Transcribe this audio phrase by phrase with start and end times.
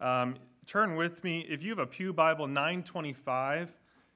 [0.00, 1.44] Um, turn with me.
[1.48, 3.72] If you have a Pew Bible, 925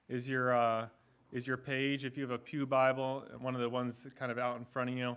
[0.08, 0.87] is your, uh,
[1.33, 2.05] is your page.
[2.05, 4.91] If you have a Pew Bible, one of the ones kind of out in front
[4.91, 5.17] of you,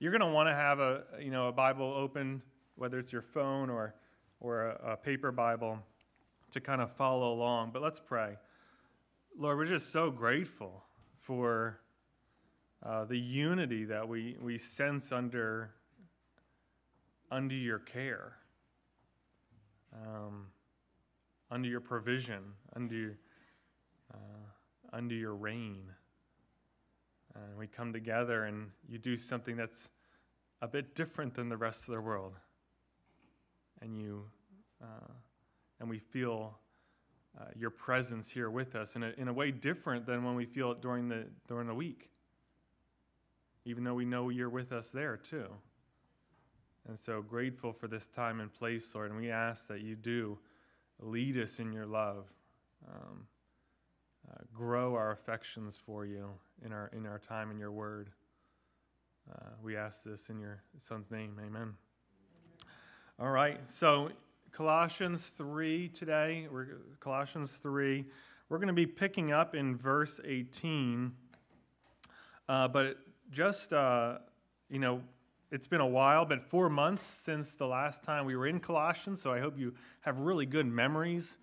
[0.00, 2.42] you're going to want to have a, you know, a Bible open,
[2.74, 3.94] whether it's your phone or,
[4.40, 5.78] or a, a paper Bible,
[6.50, 7.70] to kind of follow along.
[7.72, 8.36] But let's pray.
[9.38, 10.82] Lord, we're just so grateful
[11.20, 11.78] for
[12.84, 15.70] uh, the unity that we, we sense under,
[17.30, 18.32] under your care
[19.94, 20.46] um,
[21.50, 22.42] under your provision,
[22.76, 23.18] under,
[24.12, 24.16] uh,
[24.92, 25.90] under your reign.
[27.34, 29.88] And we come together and you do something that's
[30.62, 32.34] a bit different than the rest of the world.
[33.80, 34.24] And you,
[34.82, 35.12] uh,
[35.80, 36.58] and we feel
[37.40, 40.44] uh, your presence here with us in a, in a way different than when we
[40.44, 42.10] feel it during the, during the week.
[43.64, 45.46] Even though we know you're with us there too.
[46.88, 49.10] And so grateful for this time and place, Lord.
[49.10, 50.38] And we ask that you do
[51.00, 52.26] lead us in your love,
[52.88, 53.26] um,
[54.30, 56.28] uh, grow our affections for you
[56.64, 58.10] in our, in our time in your word.
[59.30, 61.38] Uh, we ask this in your son's name.
[61.44, 61.74] Amen.
[63.18, 63.60] All right.
[63.68, 64.10] So,
[64.50, 66.48] Colossians 3 today.
[66.50, 68.04] We're, Colossians 3.
[68.48, 71.12] We're going to be picking up in verse 18.
[72.48, 72.96] Uh, but
[73.30, 74.18] just, uh,
[74.68, 75.02] you know,
[75.50, 79.20] it's been a while, but four months since the last time we were in Colossians,
[79.20, 81.38] so I hope you have really good memories.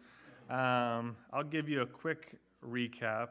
[0.50, 3.30] Um, I'll give you a quick recap.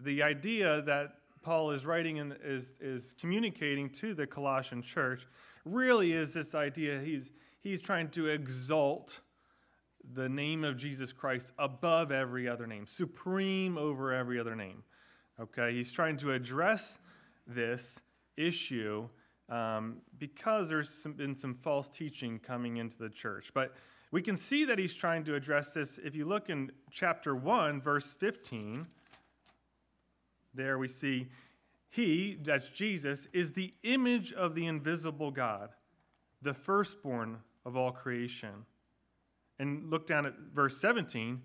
[0.00, 5.26] The idea that Paul is writing and is, is communicating to the Colossian church
[5.64, 9.20] really is this idea he's, he's trying to exalt
[10.14, 14.84] the name of Jesus Christ above every other name, supreme over every other name.
[15.40, 16.98] Okay, he's trying to address
[17.46, 18.00] this
[18.36, 19.08] issue
[19.48, 23.50] um, because there's some, been some false teaching coming into the church.
[23.54, 23.74] But
[24.10, 25.98] we can see that he's trying to address this.
[25.98, 28.86] If you look in chapter 1, verse 15,
[30.54, 31.28] there we see
[31.94, 35.70] he, that's Jesus, is the image of the invisible God,
[36.42, 38.66] the firstborn of all creation.
[39.60, 41.40] And look down at verse 17.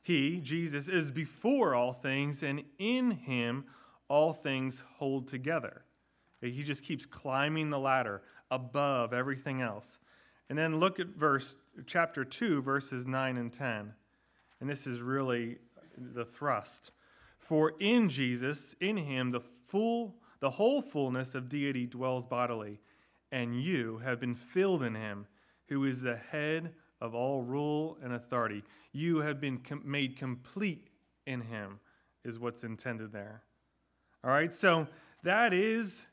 [0.00, 3.66] He, Jesus, is before all things, and in him
[4.08, 5.82] all things hold together.
[6.40, 9.98] He just keeps climbing the ladder above everything else.
[10.48, 11.56] And then look at verse
[11.86, 13.92] chapter 2 verses 9 and 10.
[14.60, 15.58] And this is really
[15.96, 16.90] the thrust.
[17.38, 22.80] For in Jesus, in him the full the whole fullness of deity dwells bodily,
[23.30, 25.26] and you have been filled in him,
[25.68, 28.64] who is the head of all rule and authority.
[28.92, 30.88] You have been com- made complete
[31.26, 31.78] in him,
[32.24, 33.42] is what's intended there.
[34.24, 34.88] All right, so
[35.22, 36.06] that is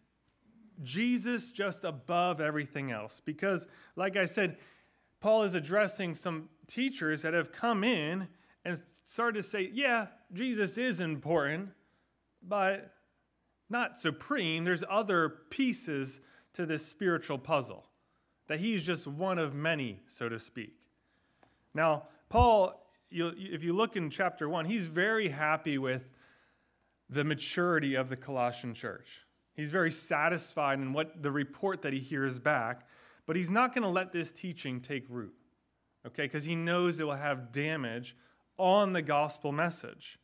[0.84, 3.22] Jesus just above everything else.
[3.24, 4.58] Because, like I said,
[5.20, 8.28] Paul is addressing some teachers that have come in
[8.64, 11.70] and started to say, yeah, Jesus is important,
[12.44, 12.94] but
[13.70, 14.64] not supreme.
[14.64, 16.20] There's other pieces
[16.54, 17.86] to this spiritual puzzle,
[18.48, 20.74] that he's just one of many, so to speak.
[21.74, 26.10] Now, Paul, if you look in chapter 1, he's very happy with
[27.10, 29.22] the maturity of the Colossian church.
[29.58, 32.88] He's very satisfied in what the report that he hears back,
[33.26, 35.34] but he's not going to let this teaching take root,
[36.06, 36.24] okay?
[36.24, 38.16] Because he knows it will have damage
[38.58, 40.20] on the gospel message.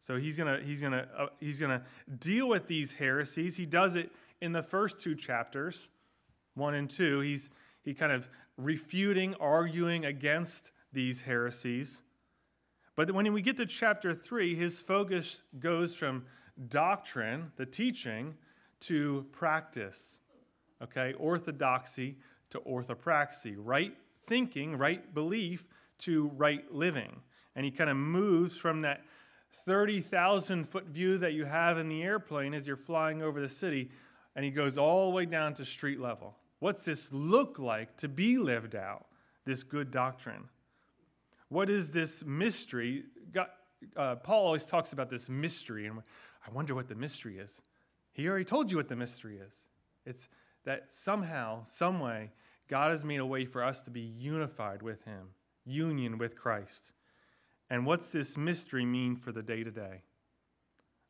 [0.00, 1.82] So he's going to he's to uh, he's to
[2.18, 3.56] deal with these heresies.
[3.56, 4.10] He does it
[4.40, 5.88] in the first two chapters,
[6.54, 7.20] 1 and 2.
[7.20, 7.48] He's
[7.84, 12.02] he kind of refuting, arguing against these heresies.
[12.96, 16.24] But when we get to chapter 3, his focus goes from
[16.68, 18.34] doctrine, the teaching,
[18.80, 20.18] to practice.
[20.82, 22.16] Okay, orthodoxy
[22.50, 23.94] to orthopraxy, right
[24.26, 25.66] thinking, right belief
[25.98, 27.20] to right living.
[27.54, 29.02] And he kind of moves from that
[29.64, 33.90] 30,000 foot view that you have in the airplane as you're flying over the city,
[34.34, 36.36] and he goes all the way down to street level.
[36.58, 39.06] What's this look like to be lived out,
[39.44, 40.48] this good doctrine?
[41.48, 43.04] What is this mystery?
[43.32, 43.48] God,
[43.96, 46.02] uh, Paul always talks about this mystery, and
[46.46, 47.60] I wonder what the mystery is.
[48.12, 49.54] He already told you what the mystery is.
[50.04, 50.28] It's
[50.64, 52.30] that somehow, some way,
[52.68, 55.28] God has made a way for us to be unified with Him,
[55.64, 56.92] union with Christ.
[57.70, 60.02] And what's this mystery mean for the day to day?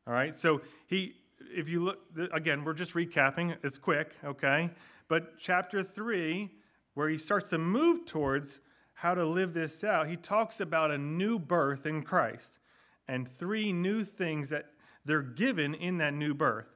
[0.05, 1.13] All right, so he,
[1.55, 1.99] if you look,
[2.33, 4.69] again, we're just recapping, it's quick, okay?
[5.07, 6.51] But chapter three,
[6.93, 8.59] where he starts to move towards
[8.95, 12.59] how to live this out, he talks about a new birth in Christ
[13.07, 14.67] and three new things that
[15.05, 16.67] they're given in that new birth.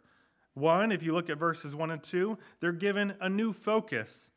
[0.54, 4.32] One, if you look at verses 1 and 2, they're given a new focus.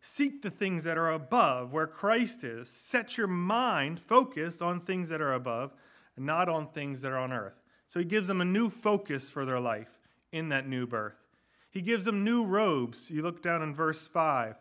[0.00, 2.68] Seek the things that are above, where Christ is.
[2.68, 5.72] Set your mind focused on things that are above,
[6.16, 7.60] not on things that are on earth.
[7.86, 9.98] So he gives them a new focus for their life
[10.32, 11.16] in that new birth.
[11.70, 13.10] He gives them new robes.
[13.10, 14.56] You look down in verse 5.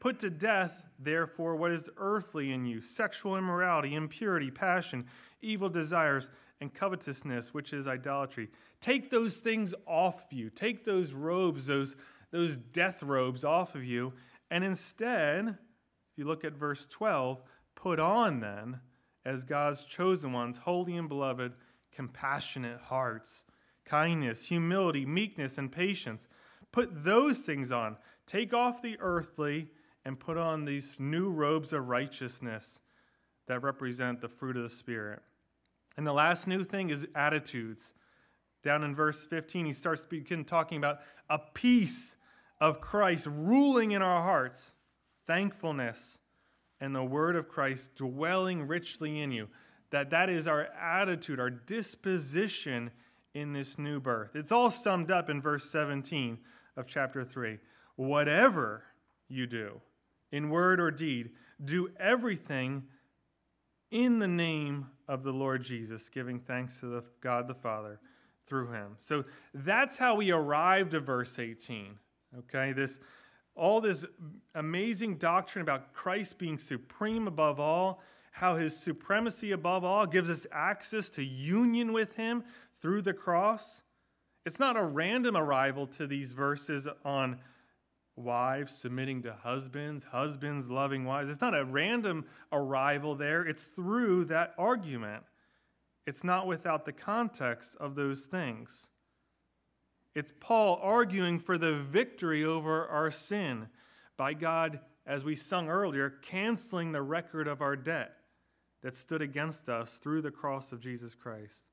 [0.00, 5.06] Put to death, therefore, what is earthly in you sexual immorality, impurity, passion,
[5.42, 8.48] evil desires, and covetousness, which is idolatry.
[8.80, 10.50] Take those things off of you.
[10.50, 11.94] Take those robes, those,
[12.30, 14.12] those death robes off of you,
[14.50, 17.42] and instead, if you look at verse 12,
[17.74, 18.80] put on then,
[19.24, 21.52] as God's chosen ones, holy and beloved,
[21.92, 23.44] compassionate hearts,
[23.84, 26.26] kindness, humility, meekness, and patience.
[26.72, 27.96] Put those things on.
[28.26, 29.70] Take off the earthly
[30.04, 32.80] and put on these new robes of righteousness
[33.46, 35.20] that represent the fruit of the Spirit.
[35.98, 37.92] And the last new thing is attitudes.
[38.62, 42.16] Down in verse 15, he starts begin talking about a peace
[42.60, 44.70] of Christ ruling in our hearts,
[45.26, 46.18] thankfulness,
[46.80, 49.48] and the word of Christ dwelling richly in you.
[49.90, 52.92] That that is our attitude, our disposition
[53.34, 54.36] in this new birth.
[54.36, 56.38] It's all summed up in verse 17
[56.76, 57.58] of chapter 3.
[57.96, 58.84] Whatever
[59.26, 59.80] you do,
[60.30, 61.30] in word or deed,
[61.64, 62.84] do everything
[63.90, 67.98] in the name of the Lord Jesus, giving thanks to the God the Father
[68.46, 68.96] through him.
[68.98, 69.24] So
[69.54, 71.98] that's how we arrived at verse 18.
[72.40, 73.00] Okay, this
[73.54, 74.04] all this
[74.54, 78.00] amazing doctrine about Christ being supreme above all,
[78.30, 82.44] how his supremacy above all gives us access to union with him
[82.80, 83.82] through the cross.
[84.46, 87.40] It's not a random arrival to these verses on
[88.18, 91.30] wives submitting to husbands, husbands loving wives.
[91.30, 95.24] It's not a random arrival there, it's through that argument.
[96.06, 98.88] It's not without the context of those things.
[100.14, 103.68] It's Paul arguing for the victory over our sin
[104.16, 108.14] by God, as we sung earlier, canceling the record of our debt
[108.82, 111.67] that stood against us through the cross of Jesus Christ.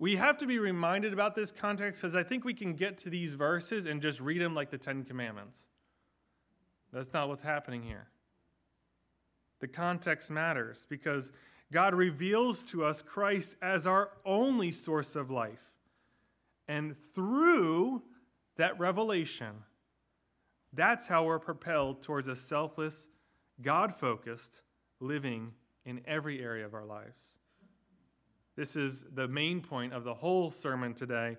[0.00, 3.10] We have to be reminded about this context because I think we can get to
[3.10, 5.64] these verses and just read them like the Ten Commandments.
[6.92, 8.08] That's not what's happening here.
[9.60, 11.32] The context matters because
[11.72, 15.72] God reveals to us Christ as our only source of life.
[16.68, 18.02] And through
[18.56, 19.64] that revelation,
[20.72, 23.08] that's how we're propelled towards a selfless,
[23.60, 24.62] God focused
[25.00, 25.52] living
[25.84, 27.37] in every area of our lives.
[28.58, 31.36] This is the main point of the whole sermon today.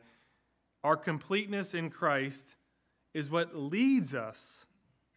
[0.85, 2.55] Our completeness in Christ
[3.13, 4.63] is what leads us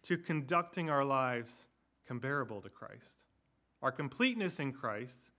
[0.03, 1.53] to conducting our lives
[2.09, 3.23] comparable to Christ.
[3.83, 5.31] Our completeness in Christ,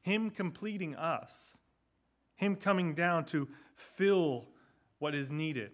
[0.00, 1.58] Him completing us,
[2.36, 4.46] Him coming down to fill
[5.00, 5.72] what is needed,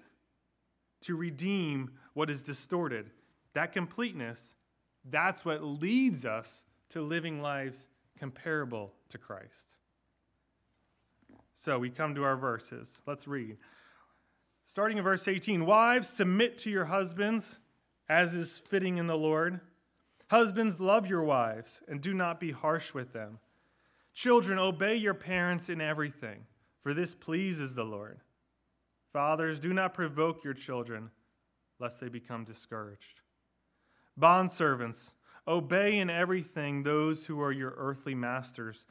[1.02, 3.10] to redeem what is distorted.
[3.52, 4.54] That completeness,
[5.04, 7.86] that's what leads us to living lives
[8.18, 9.74] comparable to Christ.
[11.54, 13.02] So we come to our verses.
[13.06, 13.56] Let's read.
[14.66, 17.58] Starting in verse 18 Wives, submit to your husbands
[18.08, 19.60] as is fitting in the Lord.
[20.30, 23.38] Husbands, love your wives and do not be harsh with them.
[24.14, 26.46] Children, obey your parents in everything
[26.82, 28.18] for this pleases the Lord.
[29.12, 31.10] Fathers, do not provoke your children,
[31.78, 33.20] lest they become discouraged.
[34.18, 35.10] Bondservants,
[35.46, 38.84] obey in everything those who are your earthly masters,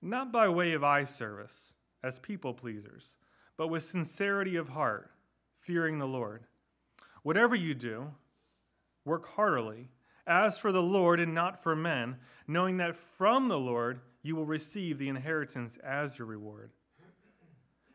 [0.00, 3.16] not by way of eye service, as people pleasers,
[3.56, 5.10] but with sincerity of heart,
[5.58, 6.44] fearing the Lord.
[7.22, 8.12] Whatever you do,
[9.04, 9.88] work heartily,
[10.26, 12.16] as for the Lord and not for men,
[12.46, 16.70] knowing that from the Lord you will receive the inheritance as your reward.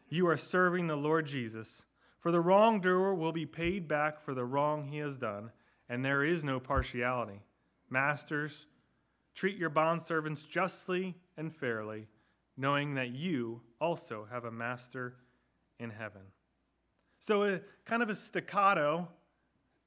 [0.09, 1.83] You are serving the Lord Jesus.
[2.19, 5.51] For the wrongdoer will be paid back for the wrong he has done,
[5.87, 7.41] and there is no partiality.
[7.89, 8.65] Masters,
[9.33, 12.07] treat your bondservants justly and fairly,
[12.57, 15.15] knowing that you also have a master
[15.79, 16.21] in heaven.
[17.19, 19.07] So, a kind of a staccato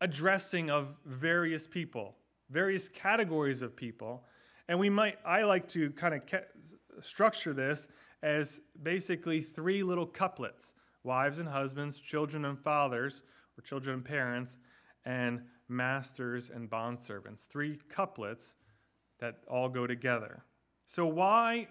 [0.00, 2.16] addressing of various people,
[2.48, 4.24] various categories of people.
[4.68, 7.88] And we might, I like to kind of structure this
[8.22, 10.72] as basically three little couplets
[11.02, 13.22] wives and husbands, children and fathers,
[13.56, 14.58] or children and parents,
[15.06, 17.46] and masters and bondservants.
[17.48, 18.54] Three couplets
[19.18, 20.44] that all go together.
[20.86, 21.68] So, why?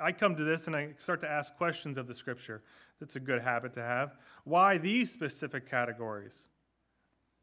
[0.00, 2.62] I come to this and I start to ask questions of the scripture.
[3.00, 4.16] That's a good habit to have.
[4.44, 6.48] Why these specific categories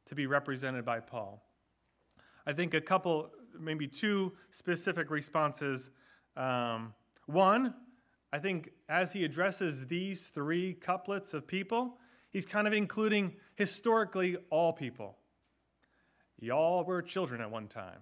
[0.05, 1.43] to be represented by Paul?
[2.45, 3.29] I think a couple,
[3.59, 5.89] maybe two specific responses.
[6.35, 6.93] Um,
[7.25, 7.73] one,
[8.31, 11.97] I think as he addresses these three couplets of people,
[12.29, 15.17] he's kind of including historically all people.
[16.39, 17.99] y'all were children at one time.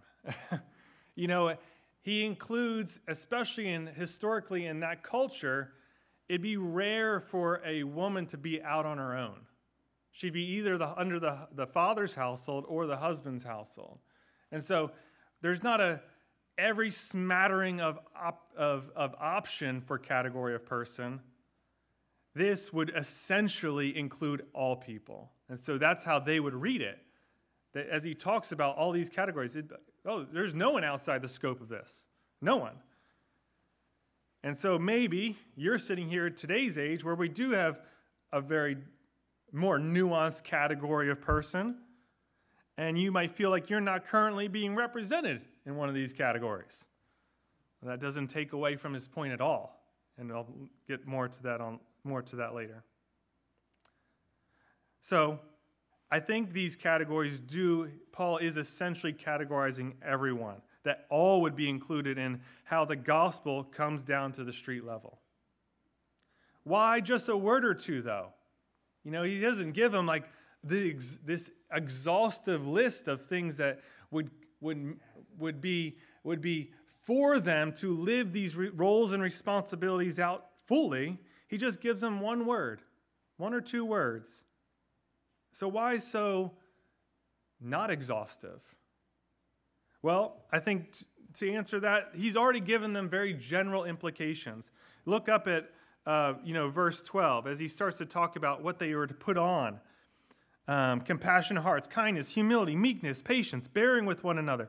[1.16, 1.56] you know,
[2.06, 5.72] he includes, especially in historically in that culture,
[6.30, 9.40] it'd be rare for a woman to be out on her own.
[10.12, 13.98] She'd be either the, under the, the father's household or the husband's household.
[14.52, 14.92] And so
[15.42, 16.00] there's not a
[16.60, 21.22] every smattering of, op, of, of option for category of person.
[22.36, 25.32] This would essentially include all people.
[25.50, 27.00] And so that's how they would read it.
[27.74, 29.72] That as he talks about all these categories, it,
[30.06, 32.06] oh, there's no one outside the scope of this.
[32.42, 32.76] No one.
[34.44, 37.82] And so maybe you're sitting here at today's age where we do have
[38.32, 38.78] a very
[39.52, 41.78] more nuanced category of person,
[42.78, 46.86] and you might feel like you're not currently being represented in one of these categories.
[47.82, 49.80] That doesn't take away from his point at all,
[50.18, 50.48] and I'll
[50.88, 52.84] get more to that on more to that later.
[55.02, 55.40] So,
[56.12, 62.18] I think these categories do Paul is essentially categorizing everyone that all would be included
[62.18, 65.20] in how the gospel comes down to the street level.
[66.64, 68.30] Why just a word or two though?
[69.04, 70.26] You know, he doesn't give them like
[70.64, 73.82] the, this exhaustive list of things that
[74.12, 74.32] would,
[74.62, 74.98] would,
[75.38, 76.72] would, be, would be
[77.06, 81.20] for them to live these re- roles and responsibilities out fully.
[81.48, 82.82] He just gives them one word,
[83.38, 84.44] one or two words.
[85.56, 86.52] So, why so
[87.62, 88.60] not exhaustive?
[90.02, 94.70] Well, I think t- to answer that, he's already given them very general implications.
[95.06, 95.70] Look up at
[96.06, 99.14] uh, you know, verse 12 as he starts to talk about what they were to
[99.14, 99.80] put on
[100.68, 104.68] um, hearts, kindness, humility, meekness, patience, bearing with one another.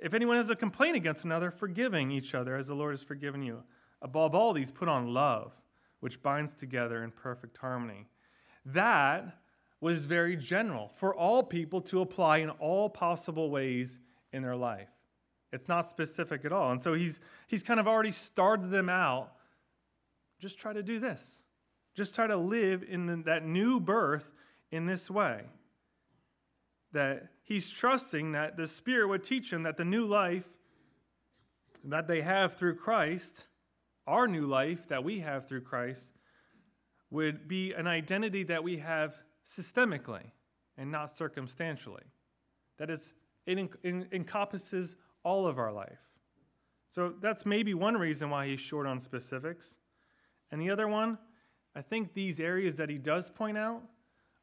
[0.00, 3.42] If anyone has a complaint against another, forgiving each other as the Lord has forgiven
[3.42, 3.64] you.
[4.00, 5.54] Above all these, put on love,
[5.98, 8.06] which binds together in perfect harmony.
[8.64, 9.40] That
[9.80, 14.00] was very general for all people to apply in all possible ways
[14.32, 14.88] in their life.
[15.52, 16.72] It's not specific at all.
[16.72, 19.32] And so he's, he's kind of already started them out
[20.38, 21.42] just try to do this.
[21.94, 24.30] Just try to live in the, that new birth
[24.70, 25.42] in this way.
[26.92, 30.48] That he's trusting that the Spirit would teach him that the new life
[31.84, 33.46] that they have through Christ,
[34.06, 36.12] our new life that we have through Christ,
[37.10, 39.14] would be an identity that we have
[39.48, 40.30] systemically
[40.76, 42.04] and not circumstantially.
[42.78, 43.14] That is,
[43.46, 45.98] it en- encompasses all of our life.
[46.90, 49.78] So that's maybe one reason why he's short on specifics.
[50.50, 51.18] And the other one,
[51.74, 53.82] I think these areas that he does point out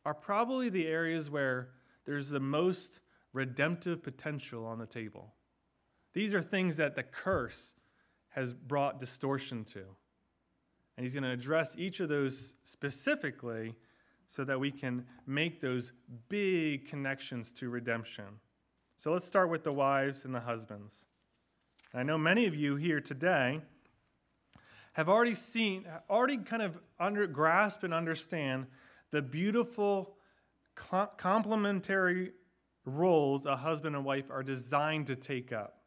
[0.05, 1.69] are probably the areas where
[2.05, 2.99] there's the most
[3.33, 5.33] redemptive potential on the table.
[6.13, 7.73] These are things that the curse
[8.29, 9.81] has brought distortion to.
[10.95, 13.75] And he's going to address each of those specifically
[14.27, 15.91] so that we can make those
[16.29, 18.25] big connections to redemption.
[18.97, 21.05] So let's start with the wives and the husbands.
[21.93, 23.61] I know many of you here today
[24.93, 28.67] have already seen, already kind of under, grasp and understand
[29.11, 30.15] the beautiful
[31.17, 32.31] complementary
[32.85, 35.81] roles a husband and wife are designed to take up.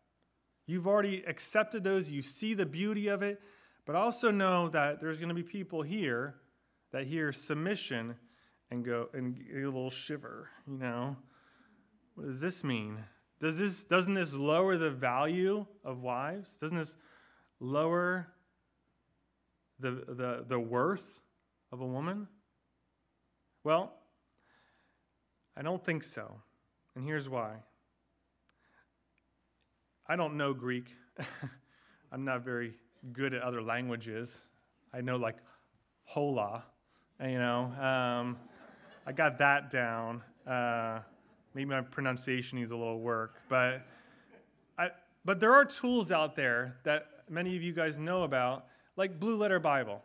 [0.67, 3.41] You've already accepted those, you see the beauty of it,
[3.87, 6.35] but also know that there's going to be people here
[6.91, 8.17] that hear submission
[8.71, 11.17] and go and get a little shiver, you know.
[12.15, 12.99] What does this mean?
[13.41, 16.57] Does this doesn't this lower the value of wives?
[16.61, 16.97] Doesn't this
[17.61, 18.29] lower
[19.79, 21.21] the, the, the worth
[21.71, 22.27] of a woman?
[23.63, 23.93] Well,
[25.57, 26.41] I don't think so.
[26.95, 27.57] And here's why.
[30.07, 30.87] I don't know Greek.
[32.13, 32.75] I'm not very
[33.13, 34.41] good at other languages.
[34.93, 35.37] I know like
[36.05, 36.65] hola,
[37.21, 37.65] you know.
[37.81, 38.37] Um,
[39.09, 40.23] I got that down.
[40.47, 40.99] Uh,
[41.55, 43.81] maybe my pronunciation needs a little work, but
[44.77, 44.91] I,
[45.25, 49.39] but there are tools out there that many of you guys know about like Blue
[49.39, 50.03] Letter Bible,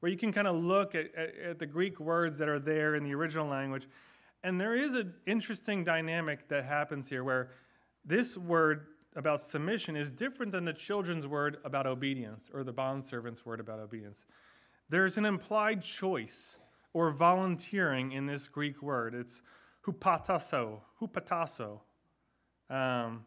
[0.00, 2.96] where you can kind of look at, at, at the Greek words that are there
[2.96, 3.88] in the original language.
[4.42, 7.48] And there is an interesting dynamic that happens here where
[8.04, 13.46] this word about submission is different than the children's word about obedience or the bondservant's
[13.46, 14.26] word about obedience.
[14.90, 16.56] There's an implied choice
[16.94, 19.14] or volunteering in this Greek word.
[19.14, 19.42] It's
[19.84, 21.80] hupatasso, hupatasso.
[22.70, 23.26] Um,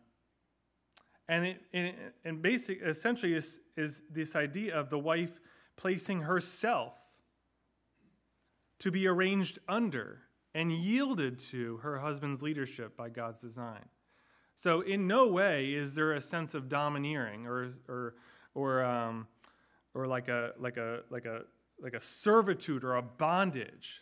[1.30, 1.96] and it, it
[2.26, 5.40] and basic essentially is, is this idea of the wife
[5.76, 6.96] placing herself
[8.80, 10.22] to be arranged under
[10.56, 13.86] and yielded to her husband's leadership by God's design.
[14.56, 18.16] So, in no way is there a sense of domineering or, or,
[18.56, 19.28] or, um,
[19.94, 21.42] or like, a, like, a, like, a,
[21.82, 24.02] like a servitude or a bondage.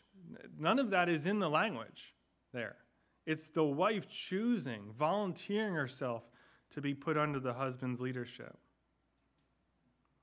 [0.57, 2.13] None of that is in the language
[2.53, 2.77] there.
[3.25, 6.23] It's the wife choosing, volunteering herself
[6.71, 8.57] to be put under the husband's leadership.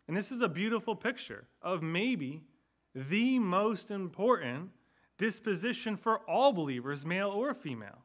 [0.09, 2.43] And this is a beautiful picture of maybe
[2.95, 4.71] the most important
[5.19, 8.03] disposition for all believers, male or female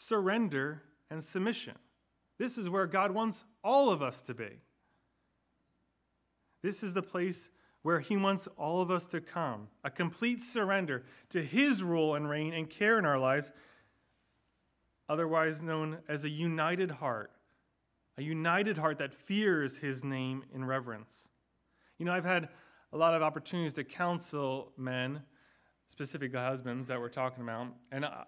[0.00, 1.74] surrender and submission.
[2.38, 4.48] This is where God wants all of us to be.
[6.62, 7.50] This is the place
[7.82, 12.28] where He wants all of us to come a complete surrender to His rule and
[12.28, 13.52] reign and care in our lives,
[15.08, 17.32] otherwise known as a united heart,
[18.18, 21.28] a united heart that fears His name in reverence.
[21.98, 22.48] You know, I've had
[22.92, 25.22] a lot of opportunities to counsel men,
[25.88, 28.24] specifically husbands that we're talking about, and I,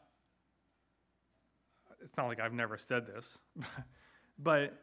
[2.03, 3.39] it's not like I've never said this,
[4.39, 4.79] but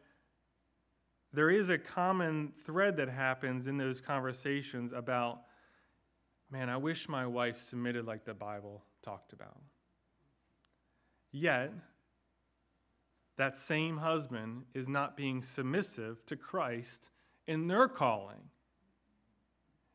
[1.32, 5.42] there is a common thread that happens in those conversations about,
[6.50, 9.60] man, I wish my wife submitted like the Bible talked about.
[11.30, 11.72] Yet,
[13.36, 17.10] that same husband is not being submissive to Christ
[17.46, 18.50] in their calling.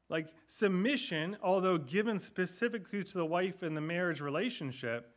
[0.07, 5.11] Like submission, although given specifically to the wife in the marriage relationship,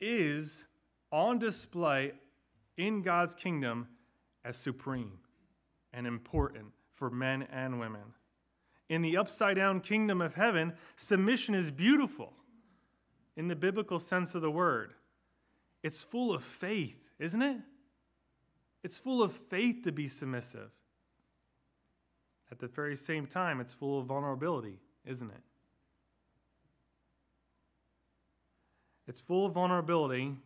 [0.00, 0.64] is
[1.12, 2.12] on display
[2.76, 3.88] in God's kingdom
[4.44, 5.18] as supreme
[5.92, 8.14] and important for men and women.
[8.88, 12.34] In the upside down kingdom of heaven, submission is beautiful
[13.36, 14.94] in the biblical sense of the word.
[15.82, 17.58] It's full of faith, isn't it?
[18.82, 20.70] It's full of faith to be submissive.
[22.50, 25.42] At the very same time, it's full of vulnerability, isn't it?
[29.06, 30.36] It's full of vulnerability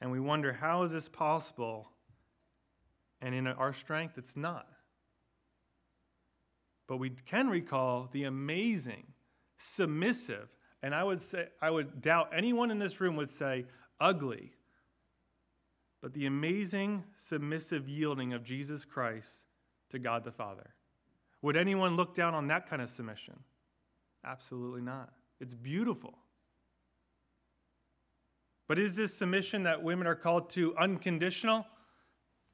[0.00, 1.88] and we wonder, how is this possible?
[3.24, 4.68] And in our strength, it's not.
[6.86, 9.06] But we can recall the amazing,
[9.56, 10.50] submissive,
[10.82, 13.64] and I would say, I would doubt anyone in this room would say
[13.98, 14.52] ugly,
[16.02, 19.30] but the amazing, submissive yielding of Jesus Christ
[19.88, 20.74] to God the Father.
[21.40, 23.40] Would anyone look down on that kind of submission?
[24.22, 25.14] Absolutely not.
[25.40, 26.18] It's beautiful.
[28.68, 31.64] But is this submission that women are called to unconditional?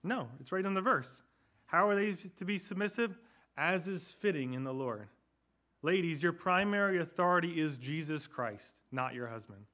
[0.03, 1.23] No, it's right in the verse.
[1.67, 3.19] How are they to be submissive?
[3.57, 5.09] As is fitting in the Lord.
[5.83, 9.65] Ladies, your primary authority is Jesus Christ, not your husband.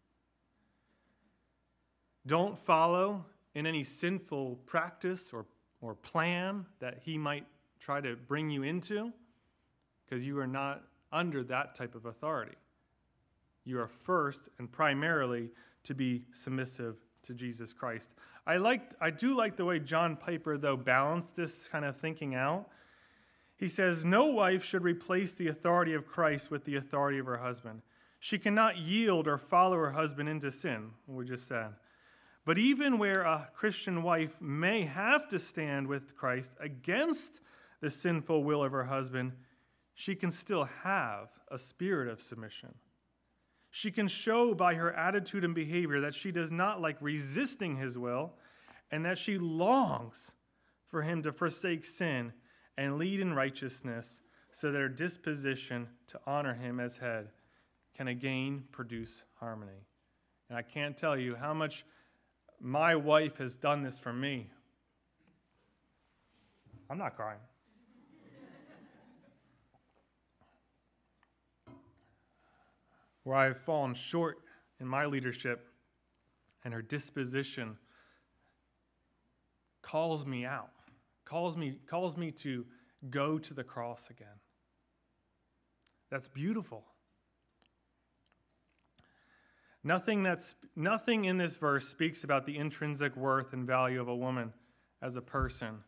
[2.26, 5.46] Don't follow in any sinful practice or,
[5.80, 7.46] or plan that he might
[7.80, 9.12] try to bring you into,
[10.04, 12.56] because you are not under that type of authority.
[13.64, 15.50] You are first and primarily
[15.84, 18.12] to be submissive to Jesus Christ.
[18.46, 22.34] I liked, I do like the way John Piper, though, balanced this kind of thinking
[22.34, 22.68] out.
[23.56, 27.38] He says, No wife should replace the authority of Christ with the authority of her
[27.38, 27.82] husband.
[28.20, 31.74] She cannot yield or follow her husband into sin, we just said.
[32.44, 37.40] But even where a Christian wife may have to stand with Christ against
[37.80, 39.32] the sinful will of her husband,
[39.94, 42.74] she can still have a spirit of submission.
[43.70, 47.98] She can show by her attitude and behavior that she does not like resisting his
[47.98, 48.34] will
[48.90, 50.32] and that she longs
[50.86, 52.32] for him to forsake sin
[52.78, 57.28] and lead in righteousness so that her disposition to honor him as head
[57.94, 59.86] can again produce harmony.
[60.48, 61.84] And I can't tell you how much
[62.60, 64.50] my wife has done this for me.
[66.88, 67.40] I'm not crying.
[73.26, 74.38] Where I have fallen short
[74.78, 75.66] in my leadership,
[76.64, 77.76] and her disposition
[79.82, 80.70] calls me out,
[81.24, 82.64] calls me, calls me to
[83.10, 84.38] go to the cross again.
[86.08, 86.84] That's beautiful.
[89.82, 94.14] Nothing, that's, nothing in this verse speaks about the intrinsic worth and value of a
[94.14, 94.52] woman
[95.02, 95.78] as a person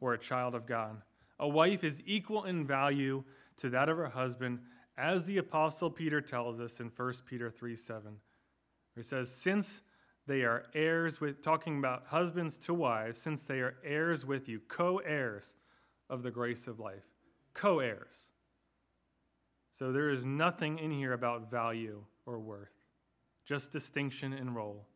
[0.00, 1.00] or a child of God.
[1.38, 3.22] A wife is equal in value
[3.58, 4.58] to that of her husband
[4.96, 8.16] as the apostle Peter tells us in 1 Peter 3 7.
[8.94, 9.82] He says, Since
[10.26, 14.60] they are heirs with, talking about husbands to wives, since they are heirs with you,
[14.68, 15.54] co heirs
[16.08, 17.04] of the grace of life.
[17.54, 18.28] Co heirs.
[19.70, 22.72] So there is nothing in here about value or worth,
[23.44, 24.86] just distinction in role.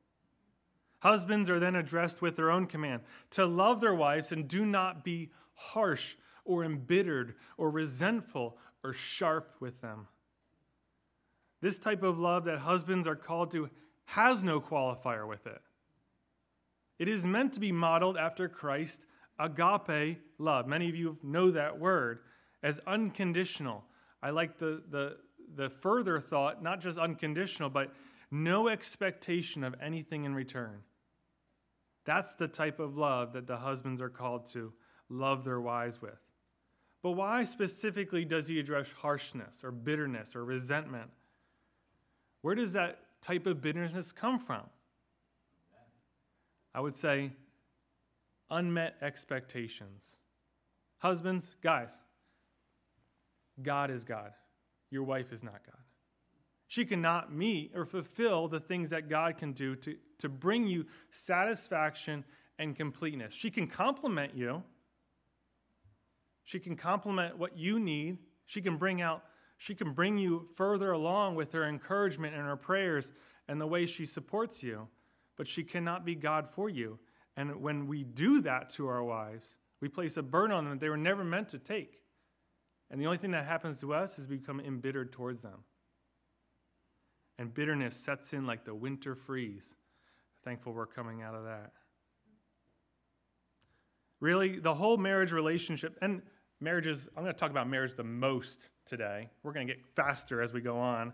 [1.01, 5.05] Husbands are then addressed with their own command to love their wives and do not
[5.05, 10.07] be harsh or embittered or resentful or sharp with them.
[11.61, 13.71] This type of love that husbands are called to
[14.07, 15.61] has no qualifier with it.
[16.99, 19.07] It is meant to be modeled after Christ
[19.39, 20.67] agape love.
[20.67, 22.21] Many of you know that word
[22.63, 23.85] as unconditional.
[24.23, 25.17] I like the, the,
[25.55, 27.95] the further thought, not just unconditional, but
[28.31, 30.83] no expectation of anything in return.
[32.05, 34.73] That's the type of love that the husbands are called to
[35.09, 36.19] love their wives with.
[37.03, 41.11] But why specifically does he address harshness or bitterness or resentment?
[42.43, 44.63] Where does that type of bitterness come from?
[46.75, 47.33] I would say
[48.51, 50.05] unmet expectations.
[50.99, 51.93] Husbands, guys,
[53.63, 54.33] God is God.
[54.91, 55.81] Your wife is not God.
[56.67, 60.87] She cannot meet or fulfill the things that God can do to, to bring you
[61.11, 62.25] satisfaction
[62.59, 63.35] and completeness.
[63.35, 64.63] She can complement you.
[66.51, 68.19] She can complement what you need.
[68.47, 69.23] She can bring out
[69.57, 73.13] she can bring you further along with her encouragement and her prayers
[73.47, 74.89] and the way she supports you,
[75.37, 76.99] but she cannot be God for you.
[77.37, 80.81] And when we do that to our wives, we place a burden on them that
[80.81, 82.01] they were never meant to take.
[82.91, 85.63] And the only thing that happens to us is we become embittered towards them.
[87.39, 89.75] And bitterness sets in like the winter freeze.
[90.43, 91.73] Thankful we're coming out of that.
[94.21, 96.23] Really, the whole marriage relationship, and
[96.61, 99.29] marriages, I'm going to talk about marriage the most today.
[99.43, 101.13] We're going to get faster as we go on.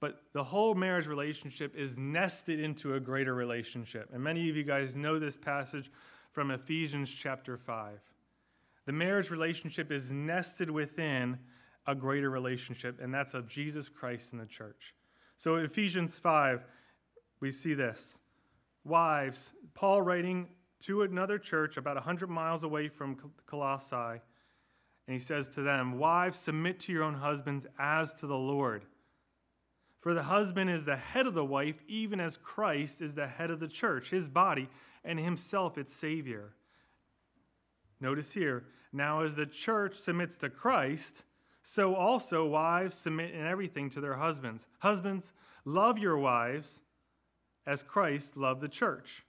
[0.00, 4.10] But the whole marriage relationship is nested into a greater relationship.
[4.12, 5.90] And many of you guys know this passage
[6.32, 7.98] from Ephesians chapter 5.
[8.86, 11.38] The marriage relationship is nested within
[11.86, 14.94] a greater relationship, and that's of Jesus Christ and the church.
[15.36, 16.64] So, Ephesians 5,
[17.40, 18.18] we see this.
[18.84, 20.48] Wives, Paul writing
[20.80, 24.20] to another church about 100 miles away from Colossae
[25.06, 28.84] and he says to them, Wives, submit to your own husbands as to the Lord.
[30.00, 33.50] For the husband is the head of the wife, even as Christ is the head
[33.50, 34.68] of the church, his body,
[35.04, 36.52] and himself its Savior.
[38.00, 41.24] Notice here, now as the church submits to Christ,
[41.62, 44.66] so also wives submit in everything to their husbands.
[44.80, 45.32] Husbands,
[45.64, 46.82] love your wives
[47.66, 49.24] as Christ loved the church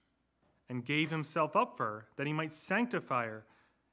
[0.70, 3.46] and gave himself up for her, that he might sanctify her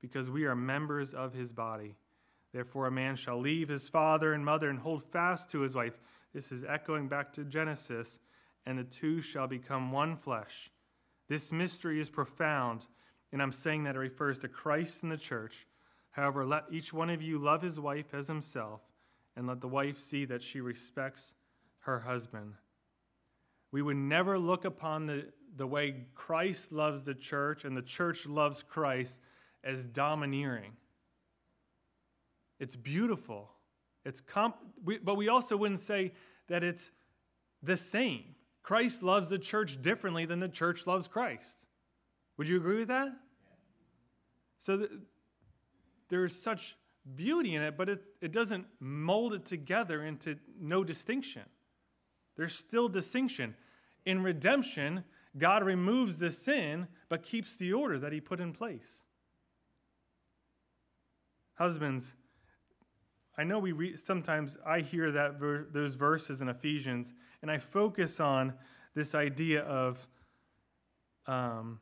[0.00, 1.94] because we are members of his body.
[2.52, 6.00] Therefore, a man shall leave his father and mother and hold fast to his wife.
[6.34, 8.18] This is echoing back to Genesis,
[8.66, 10.70] and the two shall become one flesh.
[11.28, 12.86] This mystery is profound,
[13.32, 15.66] and I'm saying that it refers to Christ and the church.
[16.10, 18.80] However, let each one of you love his wife as himself,
[19.36, 21.34] and let the wife see that she respects
[21.80, 22.54] her husband.
[23.72, 28.26] We would never look upon the, the way Christ loves the church and the church
[28.26, 29.18] loves Christ
[29.64, 30.72] as domineering.
[32.58, 33.50] It's beautiful.
[34.04, 36.12] It's comp- we, but we also wouldn't say
[36.48, 36.90] that it's
[37.62, 38.34] the same.
[38.62, 41.56] Christ loves the church differently than the church loves Christ.
[42.36, 43.08] Would you agree with that?
[44.58, 44.90] So th-
[46.08, 46.76] there's such
[47.14, 51.42] beauty in it, but it, it doesn't mold it together into no distinction.
[52.36, 53.54] There's still distinction.
[54.04, 55.04] In redemption,
[55.36, 59.02] God removes the sin but keeps the order that he put in place.
[61.60, 62.14] Husbands,
[63.36, 67.58] I know we read, sometimes I hear that ver- those verses in Ephesians, and I
[67.58, 68.54] focus on
[68.94, 70.08] this idea of
[71.26, 71.80] um,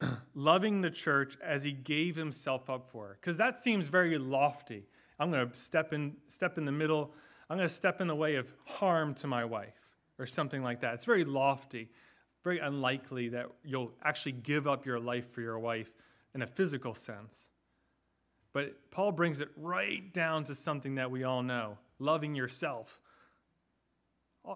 [0.36, 4.86] loving the church as he gave himself up for her, because that seems very lofty.
[5.18, 7.10] I'm going to step in, step in the middle.
[7.50, 9.74] I'm going to step in the way of harm to my wife,
[10.20, 10.94] or something like that.
[10.94, 11.90] It's very lofty,
[12.44, 15.90] very unlikely that you'll actually give up your life for your wife
[16.34, 17.50] in a physical sense.
[18.52, 23.00] But Paul brings it right down to something that we all know loving yourself.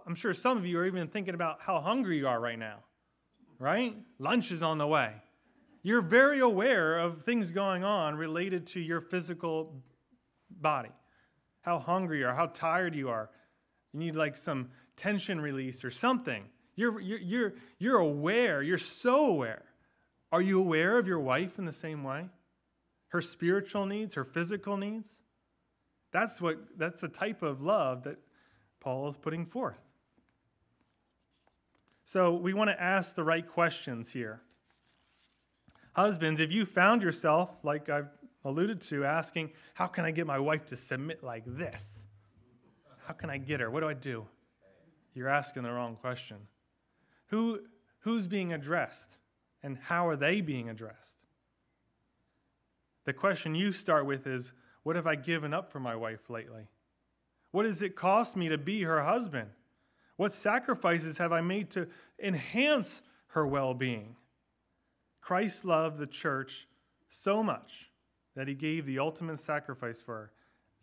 [0.06, 2.80] I'm sure some of you are even thinking about how hungry you are right now,
[3.58, 3.96] right?
[4.18, 5.14] Lunch is on the way.
[5.82, 9.82] You're very aware of things going on related to your physical
[10.50, 10.90] body,
[11.62, 13.30] how hungry you are, how tired you are.
[13.92, 16.44] You need like some tension release or something.
[16.76, 19.62] You're, you're, you're, you're aware, you're so aware.
[20.30, 22.28] Are you aware of your wife in the same way?
[23.08, 25.08] Her spiritual needs, her physical needs?
[26.12, 28.18] That's what that's the type of love that
[28.80, 29.78] Paul is putting forth.
[32.04, 34.40] So we want to ask the right questions here.
[35.92, 38.08] Husbands, if you found yourself, like I've
[38.44, 42.02] alluded to, asking, How can I get my wife to submit like this?
[43.06, 43.70] How can I get her?
[43.70, 44.26] What do I do?
[45.18, 46.36] you're asking the wrong question.
[47.26, 47.60] Who,
[48.00, 49.18] who's being addressed,
[49.62, 51.16] and how are they being addressed?
[53.04, 56.68] The question you start with is What have I given up for my wife lately?
[57.50, 59.50] What does it cost me to be her husband?
[60.16, 61.88] What sacrifices have I made to
[62.22, 64.16] enhance her well being?
[65.20, 66.66] Christ loved the church
[67.08, 67.90] so much
[68.34, 70.32] that he gave the ultimate sacrifice for her.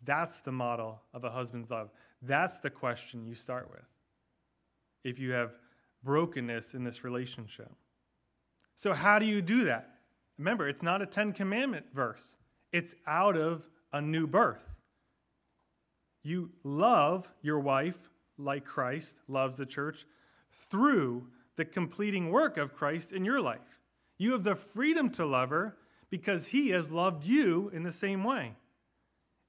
[0.04, 1.90] That's the model of a husband's love.
[2.22, 3.86] That's the question you start with
[5.04, 5.52] if you have
[6.02, 7.72] brokenness in this relationship.
[8.76, 9.88] So, how do you do that?
[10.38, 12.36] Remember, it's not a Ten Commandment verse,
[12.72, 14.68] it's out of a new birth.
[16.22, 17.98] You love your wife
[18.36, 20.04] like Christ loves the church
[20.52, 23.80] through the completing work of Christ in your life.
[24.18, 25.76] You have the freedom to love her
[26.10, 28.56] because he has loved you in the same way.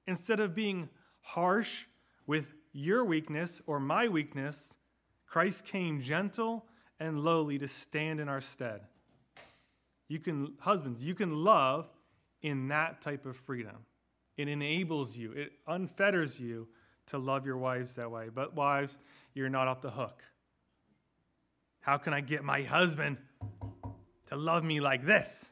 [0.06, 0.88] Instead of being
[1.20, 1.84] harsh
[2.26, 4.72] with your weakness or my weakness,
[5.26, 6.64] Christ came gentle
[6.98, 8.82] and lowly to stand in our stead.
[10.08, 11.88] You can, husbands, you can love
[12.42, 13.76] in that type of freedom.
[14.36, 16.68] It enables you, it unfetters you
[17.06, 18.28] to love your wives that way.
[18.34, 18.96] But, wives,
[19.34, 20.22] you're not off the hook.
[21.80, 23.16] How can I get my husband
[24.26, 25.46] to love me like this?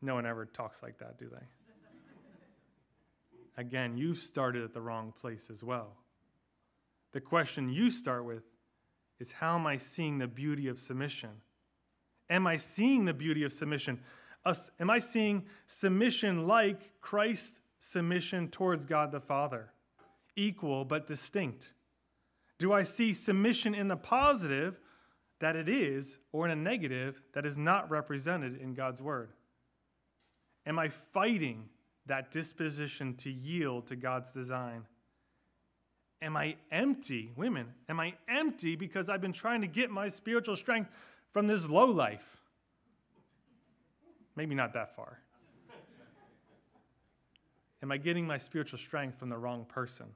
[0.00, 1.46] No one ever talks like that, do they?
[3.56, 5.96] Again, you've started at the wrong place as well.
[7.12, 8.44] The question you start with
[9.18, 11.30] is How am I seeing the beauty of submission?
[12.30, 14.00] Am I seeing the beauty of submission?
[14.78, 19.70] Am I seeing submission like Christ's submission towards God the Father?
[20.36, 21.72] Equal but distinct.
[22.58, 24.80] Do I see submission in the positive
[25.40, 29.30] that it is, or in a negative that is not represented in God's Word?
[30.66, 31.68] Am I fighting
[32.06, 34.82] that disposition to yield to God's design?
[36.20, 37.68] Am I empty, women?
[37.88, 40.90] Am I empty because I've been trying to get my spiritual strength
[41.32, 42.38] from this low life?
[44.36, 45.18] Maybe not that far.
[47.82, 50.06] Am I getting my spiritual strength from the wrong person?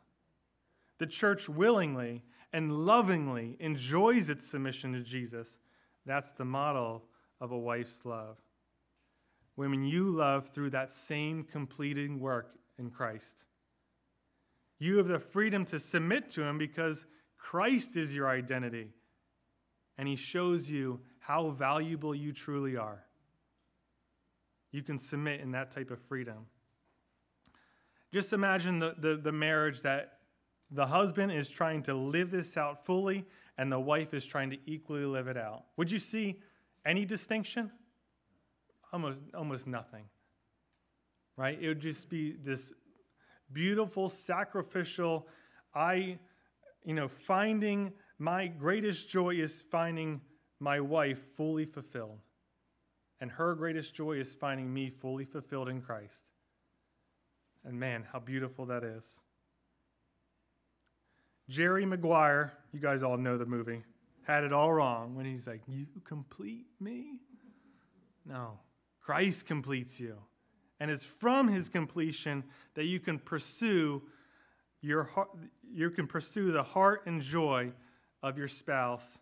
[0.99, 2.23] The church willingly
[2.53, 5.59] and lovingly enjoys its submission to Jesus.
[6.05, 7.05] That's the model
[7.41, 8.39] of a wife's love.
[9.57, 13.45] Women, you love through that same completing work in Christ.
[14.79, 18.91] You have the freedom to submit to Him because Christ is your identity,
[19.99, 23.05] and He shows you how valuable you truly are.
[24.73, 26.47] You can submit in that type of freedom.
[28.13, 30.19] Just imagine the, the, the marriage that
[30.71, 33.27] the husband is trying to live this out fully
[33.59, 35.65] and the wife is trying to equally live it out.
[35.77, 36.41] Would you see
[36.85, 37.71] any distinction?
[38.93, 40.05] Almost, almost nothing.
[41.37, 41.59] Right?
[41.61, 42.73] It would just be this
[43.53, 45.27] beautiful, sacrificial,
[45.75, 46.19] I,
[46.85, 47.93] you know, finding
[48.23, 50.21] my greatest joy is finding
[50.61, 52.21] my wife fully fulfilled.
[53.21, 56.23] And her greatest joy is finding me fully fulfilled in Christ.
[57.65, 59.05] And man, how beautiful that is.
[61.49, 63.83] Jerry Maguire, you guys all know the movie,
[64.23, 67.19] had it all wrong when he's like, You complete me?
[68.25, 68.61] No,
[69.01, 70.17] Christ completes you.
[70.79, 74.03] And it's from his completion that you can pursue
[74.81, 75.11] your
[75.73, 77.73] you can pursue the heart and joy
[78.23, 79.19] of your spouse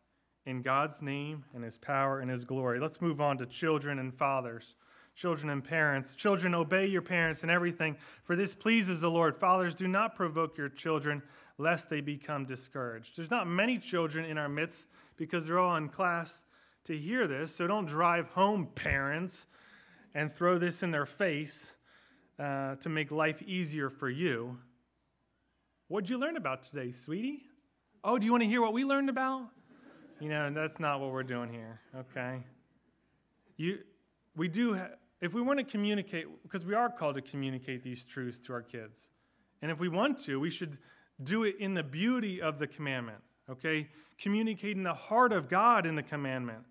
[0.46, 2.80] in God's name and his power and his glory.
[2.80, 4.74] Let's move on to children and fathers.
[5.14, 6.14] Children and parents.
[6.14, 9.36] Children, obey your parents in everything, for this pleases the Lord.
[9.36, 11.22] Fathers, do not provoke your children
[11.58, 13.16] lest they become discouraged.
[13.16, 14.86] There's not many children in our midst
[15.16, 16.42] because they're all in class
[16.84, 19.46] to hear this, so don't drive home, parents,
[20.14, 21.74] and throw this in their face
[22.38, 24.56] uh, to make life easier for you.
[25.88, 27.42] What'd you learn about today, sweetie?
[28.02, 29.48] Oh, do you want to hear what we learned about?
[30.20, 32.42] You know, that's not what we're doing here, okay?
[33.56, 33.78] You,
[34.36, 34.80] we do,
[35.20, 38.62] if we want to communicate, because we are called to communicate these truths to our
[38.62, 39.08] kids.
[39.60, 40.78] And if we want to, we should
[41.22, 43.18] do it in the beauty of the commandment,
[43.50, 43.88] okay?
[44.18, 46.64] Communicating the heart of God in the commandment.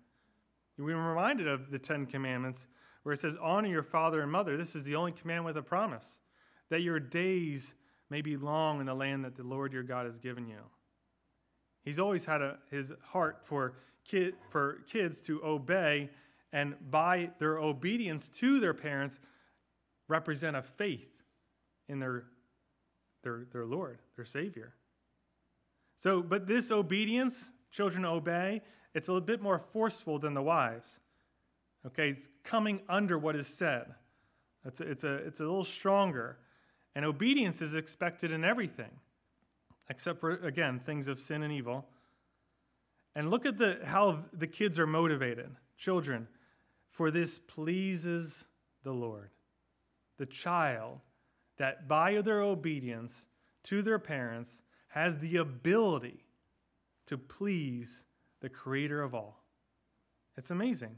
[0.78, 2.66] We were reminded of the Ten Commandments
[3.02, 4.56] where it says, Honor your father and mother.
[4.56, 6.18] This is the only commandment with a promise
[6.70, 7.74] that your days
[8.08, 10.58] may be long in the land that the Lord your God has given you.
[11.84, 16.10] He's always had a, his heart for, kid, for kids to obey,
[16.52, 19.18] and by their obedience to their parents,
[20.08, 21.22] represent a faith
[21.88, 22.24] in their
[23.22, 24.74] their, their Lord, their Savior.
[25.98, 28.62] So, but this obedience, children obey,
[28.94, 31.00] it's a little bit more forceful than the wives.
[31.86, 33.94] Okay, it's coming under what is said.
[34.64, 36.38] It's a, it's a, it's a little stronger.
[36.94, 38.90] And obedience is expected in everything.
[39.90, 41.86] Except for, again, things of sin and evil.
[43.14, 45.50] And look at the, how the kids are motivated.
[45.76, 46.28] Children,
[46.92, 48.44] for this pleases
[48.84, 49.30] the Lord.
[50.16, 51.00] The child
[51.58, 53.26] that by their obedience
[53.64, 56.24] to their parents has the ability
[57.06, 58.04] to please
[58.40, 59.42] the creator of all.
[60.36, 60.96] It's amazing.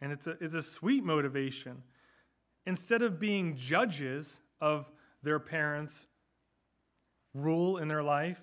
[0.00, 1.82] And it's a, it's a sweet motivation.
[2.66, 4.90] Instead of being judges of
[5.22, 6.06] their parents'
[7.34, 8.40] rule in their life,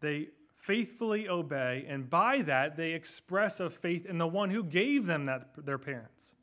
[0.00, 5.06] they faithfully obey, and by that, they express a faith in the one who gave
[5.06, 6.34] them that, their parents.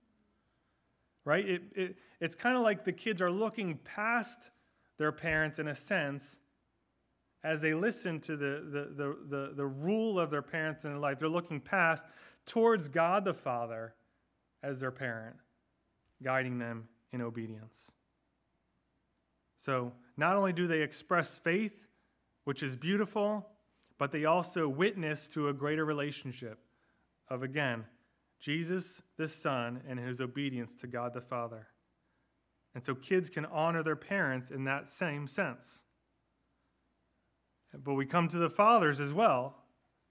[1.24, 1.48] Right?
[1.48, 4.52] It, it, it's kind of like the kids are looking past
[4.98, 6.40] their parents in a sense
[7.44, 11.00] as they listen to the, the, the, the, the rule of their parents in their
[11.00, 11.20] life.
[11.20, 12.06] They're looking past
[12.46, 13.96] towards God the Father
[14.62, 15.36] as their parent,
[16.24, 17.92] guiding them in obedience.
[19.58, 21.88] So, not only do they express faith,
[22.44, 23.48] which is beautiful,
[23.98, 26.60] but they also witness to a greater relationship
[27.30, 27.86] of, again,
[28.40, 31.68] Jesus the Son and his obedience to God the Father.
[32.74, 35.84] And so kids can honor their parents in that same sense.
[37.74, 39.56] But we come to the fathers as well.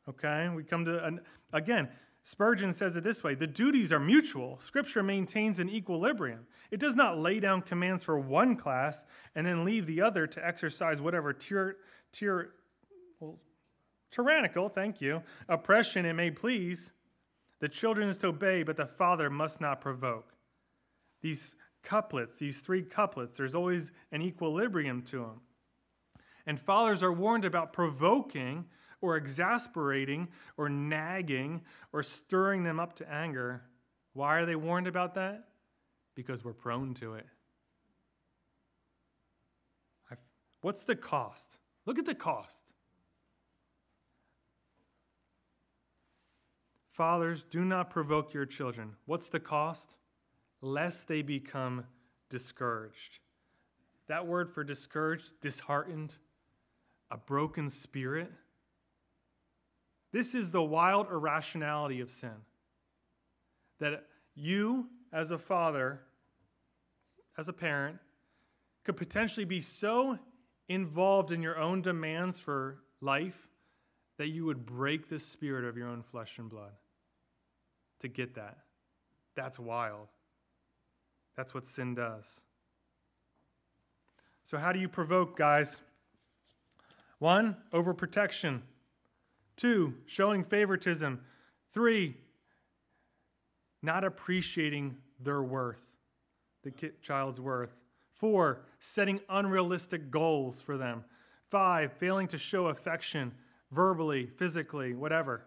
[0.09, 0.49] Okay?
[0.55, 1.19] We come to,
[1.53, 1.89] again,
[2.25, 4.59] Spurgeon says it this way the duties are mutual.
[4.61, 6.47] Scripture maintains an equilibrium.
[6.71, 9.05] It does not lay down commands for one class
[9.35, 11.77] and then leave the other to exercise whatever tyr,
[12.13, 12.53] tyr,
[13.19, 13.39] well,
[14.11, 16.93] tyrannical, thank you, oppression it may please.
[17.61, 20.33] The children is to obey, but the father must not provoke.
[21.21, 25.41] These couplets, these three couplets, there's always an equilibrium to them.
[26.47, 28.65] And fathers are warned about provoking
[29.01, 33.63] or exasperating or nagging or stirring them up to anger.
[34.13, 35.49] Why are they warned about that?
[36.15, 37.27] Because we're prone to it.
[40.11, 40.19] I've,
[40.61, 41.57] what's the cost?
[41.87, 42.63] Look at the cost.
[46.91, 48.97] Fathers, do not provoke your children.
[49.07, 49.97] What's the cost?
[50.61, 51.85] Lest they become
[52.29, 53.21] discouraged.
[54.09, 56.17] That word for discouraged, disheartened,
[57.11, 58.31] a broken spirit.
[60.13, 62.45] This is the wild irrationality of sin.
[63.79, 66.01] That you, as a father,
[67.39, 67.99] as a parent,
[68.85, 70.19] could potentially be so
[70.69, 73.49] involved in your own demands for life
[74.19, 76.73] that you would break the spirit of your own flesh and blood
[78.01, 78.59] to get that.
[79.35, 80.09] That's wild.
[81.37, 82.43] That's what sin does.
[84.45, 85.81] So, how do you provoke, guys?
[87.19, 88.61] One, overprotection.
[89.61, 91.21] Two, showing favoritism.
[91.69, 92.17] Three,
[93.83, 95.85] not appreciating their worth,
[96.63, 97.77] the child's worth.
[98.15, 101.05] Four, setting unrealistic goals for them.
[101.51, 103.33] Five, failing to show affection
[103.71, 105.45] verbally, physically, whatever.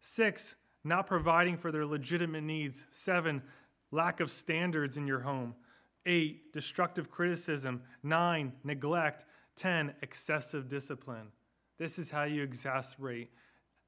[0.00, 2.84] Six, not providing for their legitimate needs.
[2.90, 3.42] Seven,
[3.90, 5.54] lack of standards in your home.
[6.04, 7.80] Eight, destructive criticism.
[8.02, 9.24] Nine, neglect.
[9.56, 11.28] Ten, excessive discipline.
[11.78, 13.30] This is how you exasperate,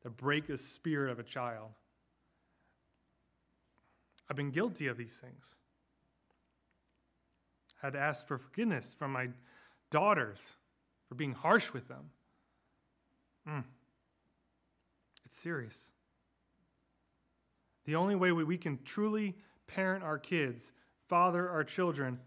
[0.02, 1.70] to break the spirit of a child.
[4.28, 5.56] I've been guilty of these things.
[7.82, 9.28] I had to ask for forgiveness from my
[9.90, 10.38] daughters
[11.08, 12.10] for being harsh with them.
[13.48, 13.64] Mm.
[15.26, 15.90] It's serious.
[17.84, 20.72] The only way we can truly parent our kids,
[21.08, 22.20] father our children,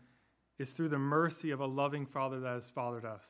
[0.60, 3.26] is through the mercy of a loving father that has fathered us.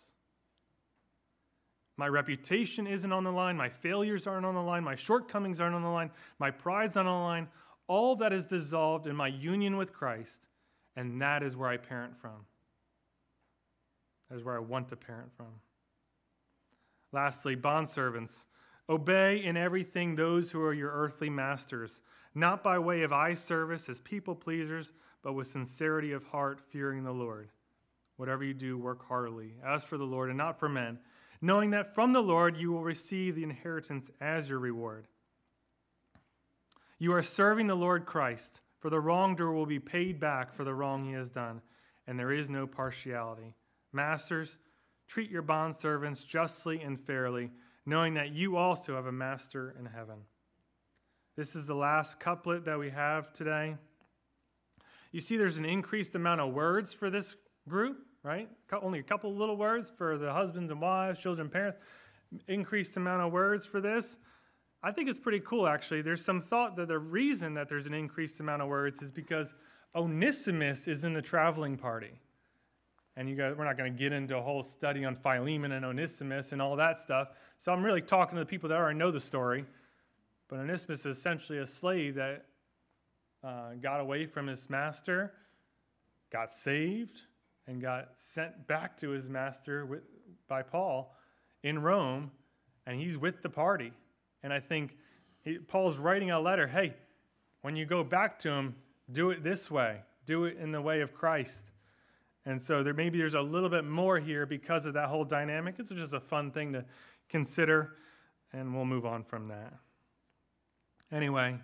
[1.98, 3.56] My reputation isn't on the line.
[3.56, 4.84] My failures aren't on the line.
[4.84, 6.10] My shortcomings aren't on the line.
[6.40, 7.48] My pride's not on the line.
[7.88, 10.48] All that is dissolved in my union with Christ,
[10.96, 12.46] and that is where I parent from.
[14.30, 15.60] That is where I want to parent from.
[17.12, 18.46] Lastly, bondservants,
[18.90, 22.02] obey in everything those who are your earthly masters,
[22.34, 27.04] not by way of eye service as people pleasers, but with sincerity of heart, fearing
[27.04, 27.50] the Lord.
[28.16, 30.98] Whatever you do, work heartily, as for the Lord and not for men
[31.44, 35.10] knowing that from the Lord you will receive the inheritance as your reward.
[36.98, 40.74] You are serving the Lord Christ, for the wrongdoer will be paid back for the
[40.74, 41.62] wrong he has done,
[42.08, 43.56] and there is no partiality.
[43.92, 44.58] Masters,
[45.06, 47.52] treat your bondservants justly and fairly,
[47.86, 50.20] knowing that you also have a master in heaven.
[51.36, 53.76] This is the last couplet that we have today.
[55.12, 57.36] You see, there's an increased amount of words for this
[57.68, 58.50] group right?
[58.82, 61.78] Only a couple little words for the husbands and wives, children, parents.
[62.48, 64.18] Increased amount of words for this.
[64.82, 66.02] I think it's pretty cool, actually.
[66.02, 69.54] There's some thought that the reason that there's an increased amount of words is because
[69.96, 72.20] Onesimus is in the traveling party.
[73.16, 75.86] And you guys, we're not going to get into a whole study on Philemon and
[75.86, 77.28] Onesimus and all that stuff.
[77.60, 79.66] So I'm really talking to the people that already know the story.
[80.50, 82.46] But Onesimus is essentially a slave that
[83.44, 85.34] uh, got away from his master,
[86.32, 87.22] got saved,
[87.68, 90.02] and got sent back to his master with,
[90.48, 91.16] by Paul
[91.64, 92.32] in Rome,
[92.86, 93.94] and he's with the party.
[94.42, 94.98] And I think
[95.44, 96.94] he, Paul's writing a letter hey,
[97.62, 98.76] when you go back to him,
[99.12, 101.72] do it this way, do it in the way of Christ.
[102.46, 105.76] And so there maybe there's a little bit more here because of that whole dynamic.
[105.80, 106.84] It's just a fun thing to
[107.30, 107.96] consider,
[108.52, 109.74] and we'll move on from that.
[111.12, 111.58] Anyway,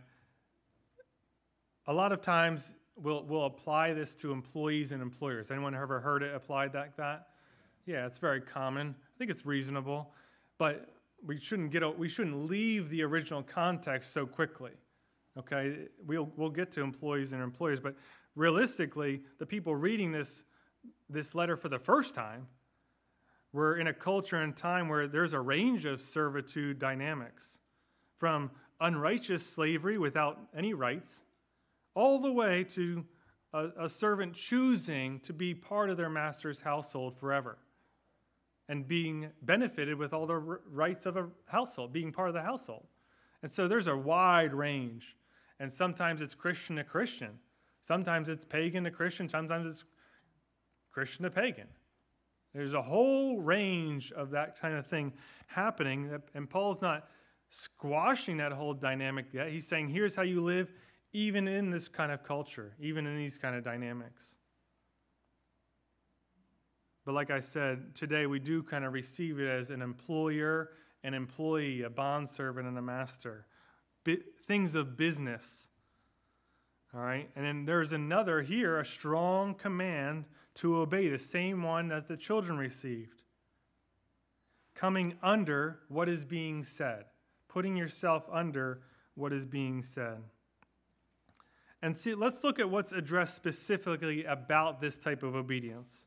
[1.86, 5.52] a lot of times we'll, we'll apply this to employees and employers.
[5.52, 7.28] Anyone ever heard it applied like that?
[7.86, 8.96] Yeah, it's very common.
[8.98, 10.14] I think it's reasonable,
[10.58, 10.90] but
[11.26, 14.72] we shouldn't get we shouldn't leave the original context so quickly.
[15.38, 17.96] Okay, we'll we'll get to employees and employers, but
[18.36, 20.44] realistically, the people reading this
[21.10, 22.48] this letter for the first time
[23.52, 27.58] were in a culture and time where there's a range of servitude dynamics,
[28.18, 31.24] from unrighteous slavery without any rights,
[32.00, 33.06] all the way to
[33.54, 37.58] a, a servant choosing to be part of their master's household forever
[38.70, 42.86] and being benefited with all the rights of a household, being part of the household.
[43.42, 45.18] And so there's a wide range.
[45.60, 47.40] And sometimes it's Christian to Christian.
[47.82, 49.28] Sometimes it's pagan to Christian.
[49.28, 49.84] Sometimes it's
[50.92, 51.68] Christian to pagan.
[52.54, 55.12] There's a whole range of that kind of thing
[55.48, 56.12] happening.
[56.34, 57.10] And Paul's not
[57.50, 59.50] squashing that whole dynamic yet.
[59.50, 60.72] He's saying, here's how you live,
[61.14, 64.36] even in this kind of culture, even in these kind of dynamics.
[67.06, 70.70] But like I said, today we do kind of receive it as an employer,
[71.04, 73.48] an employee, a bondservant, and a master.
[74.48, 75.68] things of business.
[76.94, 77.30] All right?
[77.36, 82.18] And then there's another here, a strong command to obey, the same one as the
[82.18, 83.24] children received.
[84.76, 87.06] Coming under what is being said,
[87.48, 88.82] putting yourself under
[89.16, 90.24] what is being said.
[91.82, 96.06] And see, let's look at what's addressed specifically about this type of obedience.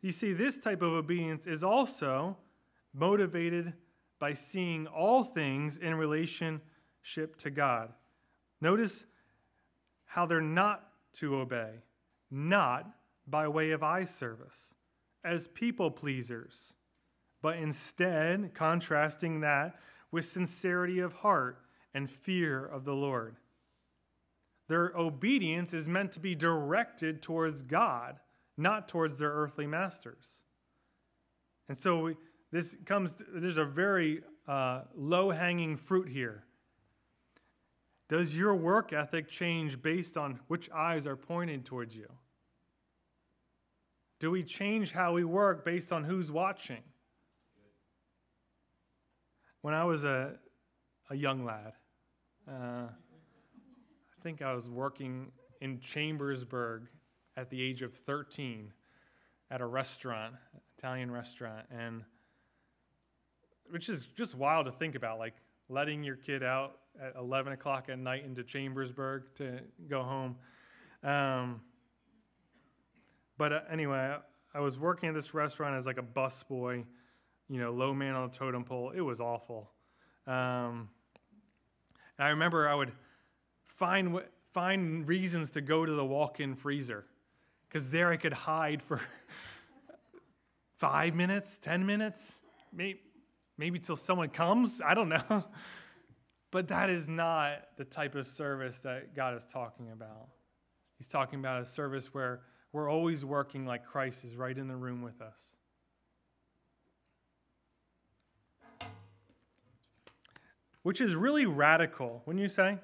[0.00, 2.36] You see, this type of obedience is also
[2.94, 3.74] motivated
[4.18, 7.92] by seeing all things in relationship to God.
[8.60, 9.04] Notice
[10.04, 11.70] how they're not to obey,
[12.30, 12.88] not
[13.26, 14.74] by way of eye service,
[15.24, 16.74] as people pleasers,
[17.42, 19.76] but instead contrasting that
[20.10, 21.58] with sincerity of heart
[21.94, 23.36] and fear of the Lord.
[24.68, 28.20] Their obedience is meant to be directed towards God
[28.56, 30.42] not towards their earthly masters.
[31.68, 32.12] And so
[32.50, 36.44] this comes, there's a very uh, low hanging fruit here.
[38.08, 42.10] Does your work ethic change based on which eyes are pointed towards you?
[44.20, 46.82] Do we change how we work based on who's watching?
[49.62, 50.34] When I was a,
[51.08, 51.72] a young lad,
[52.46, 52.88] uh,
[54.22, 56.88] think I was working in Chambersburg
[57.36, 58.72] at the age of 13
[59.50, 60.34] at a restaurant,
[60.78, 62.04] Italian restaurant, and
[63.70, 65.34] which is just wild to think about, like
[65.68, 70.36] letting your kid out at 11 o'clock at night into Chambersburg to go home.
[71.02, 71.60] Um,
[73.38, 74.16] but uh, anyway,
[74.54, 76.84] I, was working at this restaurant as like a busboy,
[77.48, 78.92] you know, low man on the totem pole.
[78.94, 79.70] It was awful.
[80.26, 80.90] Um,
[82.18, 82.92] I remember I would
[83.74, 84.20] find
[84.52, 87.04] find reasons to go to the walk-in freezer
[87.68, 89.00] because there I could hide for
[90.78, 92.40] five minutes, 10 minutes,
[92.72, 93.00] maybe,
[93.56, 94.80] maybe till someone comes.
[94.84, 95.44] I don't know.
[96.52, 100.28] But that is not the type of service that God is talking about.
[100.98, 102.42] He's talking about a service where
[102.74, 105.40] we're always working like Christ is right in the room with us.
[110.82, 112.76] Which is really radical, wouldn't you say?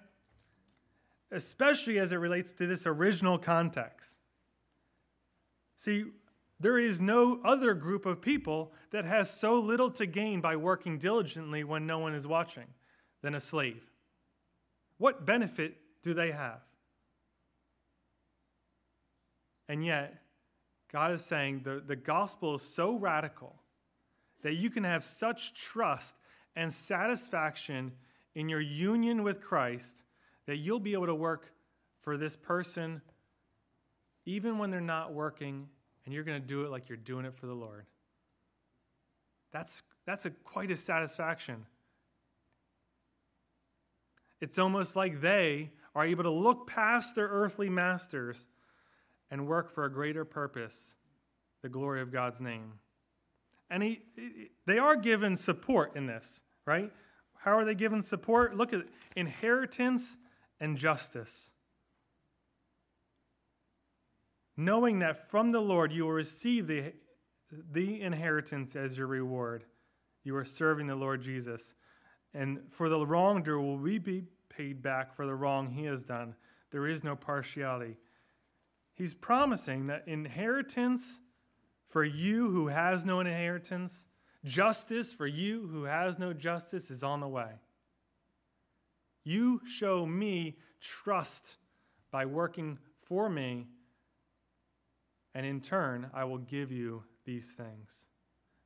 [1.31, 4.16] Especially as it relates to this original context.
[5.76, 6.05] See,
[6.61, 10.99] there is no other group of people that has so little to gain by working
[10.99, 12.66] diligently when no one is watching
[13.22, 13.83] than a slave.
[14.97, 16.61] What benefit do they have?
[19.68, 20.22] And yet,
[20.91, 23.55] God is saying the, the gospel is so radical
[24.43, 26.16] that you can have such trust
[26.57, 27.93] and satisfaction
[28.35, 30.05] in your union with Christ
[30.49, 31.53] that you'll be able to work
[32.01, 33.03] for this person
[34.24, 35.68] even when they're not working,
[36.05, 37.84] and you're going to do it like you're doing it for the Lord.
[39.53, 41.66] That's, that's a, quite a satisfaction.
[44.40, 48.46] It's almost like they are able to look past their earthly masters
[49.30, 50.94] and work for a greater purpose
[51.61, 52.74] the glory of God's name.
[53.68, 54.01] And he,
[54.66, 56.90] they are given support in this, right?
[57.34, 58.57] How are they given support?
[58.57, 58.82] Look at
[59.16, 60.16] inheritance
[60.61, 61.50] and justice.
[64.56, 66.92] Knowing that from the Lord you will receive the,
[67.70, 69.64] the inheritance as your reward.
[70.24, 71.74] You are serving the Lord Jesus.
[72.34, 76.34] And for the wrongdoer will we be paid back for the wrong he has done.
[76.70, 77.96] There is no partiality.
[78.94, 81.20] He's promising that inheritance
[81.86, 84.06] for you who has no inheritance,
[84.44, 87.52] justice for you who has no justice is on the way.
[89.24, 91.56] You show me trust
[92.10, 93.66] by working for me,
[95.34, 98.06] and in turn, I will give you these things.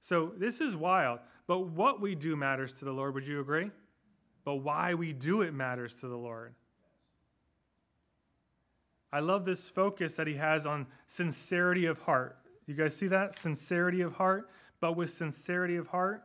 [0.00, 3.14] So this is wild, but what we do matters to the Lord.
[3.14, 3.70] Would you agree?
[4.44, 6.54] But why we do it matters to the Lord.
[9.12, 12.38] I love this focus that he has on sincerity of heart.
[12.66, 13.36] You guys see that?
[13.36, 14.48] Sincerity of heart,
[14.80, 16.24] but with sincerity of heart.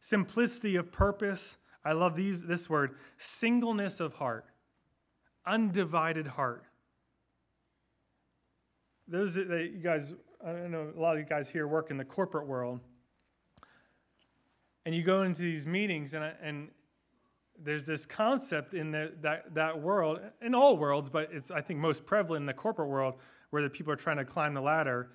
[0.00, 1.58] Simplicity of purpose.
[1.84, 4.46] I love these, this word singleness of heart,
[5.46, 6.64] undivided heart.
[9.06, 10.12] Those that you guys,
[10.44, 12.80] I know a lot of you guys here work in the corporate world,
[14.86, 16.68] and you go into these meetings, and, and
[17.62, 21.80] there's this concept in the, that, that world, in all worlds, but it's, I think,
[21.80, 23.14] most prevalent in the corporate world
[23.50, 25.10] where the people are trying to climb the ladder,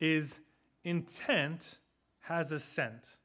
[0.00, 0.40] is
[0.82, 1.78] intent
[2.20, 3.16] has a scent.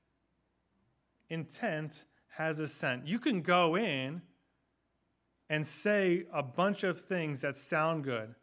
[1.29, 2.05] Intent
[2.39, 3.05] has a scent.
[3.05, 4.23] You can go in
[5.47, 8.33] and say a bunch of things that sound good,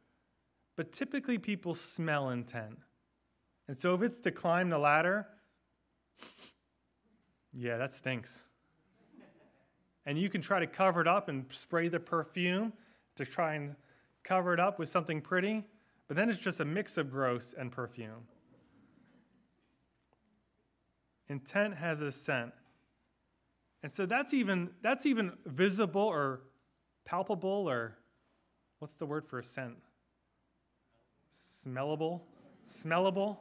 [0.77, 2.79] but typically people smell intent.
[3.67, 5.27] And so if it's to climb the ladder,
[7.53, 8.43] yeah, that stinks
[10.07, 12.73] and you can try to cover it up and spray the perfume
[13.17, 13.75] to try and
[14.23, 15.65] cover it up with something pretty,
[16.07, 18.29] but then it's just a mix of gross and perfume.
[21.29, 22.53] Intent has a scent.
[23.83, 26.41] And so that's even that's even visible or
[27.05, 27.99] palpable or
[28.79, 29.77] what's the word for a scent?
[31.65, 32.23] Smellable?
[32.69, 33.39] Smellable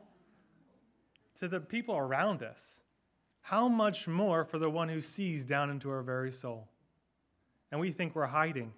[1.39, 2.79] to the people around us
[3.45, 6.67] how much more for the one who sees down into our very soul?
[7.71, 8.73] And we think we're hiding.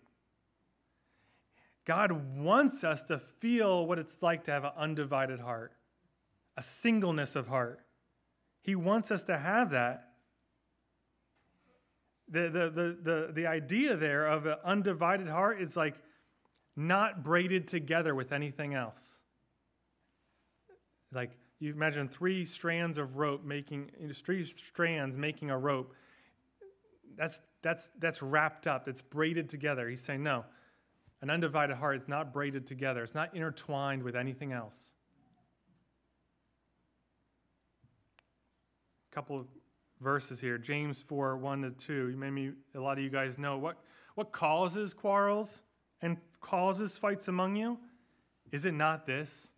[1.85, 5.71] God wants us to feel what it's like to have an undivided heart,
[6.57, 7.79] a singleness of heart.
[8.61, 10.06] He wants us to have that.
[12.29, 15.95] The, the, the, the, the idea there of an undivided heart is like
[16.75, 19.21] not braided together with anything else.
[21.13, 25.93] Like you imagine three strands of rope making three strands making a rope.
[27.15, 28.87] That's that's that's wrapped up.
[28.87, 29.89] It's braided together.
[29.89, 30.45] He's saying no.
[31.21, 33.03] An undivided heart is not braided together.
[33.03, 34.91] It's not intertwined with anything else.
[39.11, 39.47] Couple of
[40.01, 40.57] verses here.
[40.57, 42.15] James 4, 1 to 2.
[42.17, 43.77] Maybe a lot of you guys know what,
[44.15, 45.61] what causes quarrels
[46.01, 47.77] and causes fights among you?
[48.51, 49.49] Is it not this?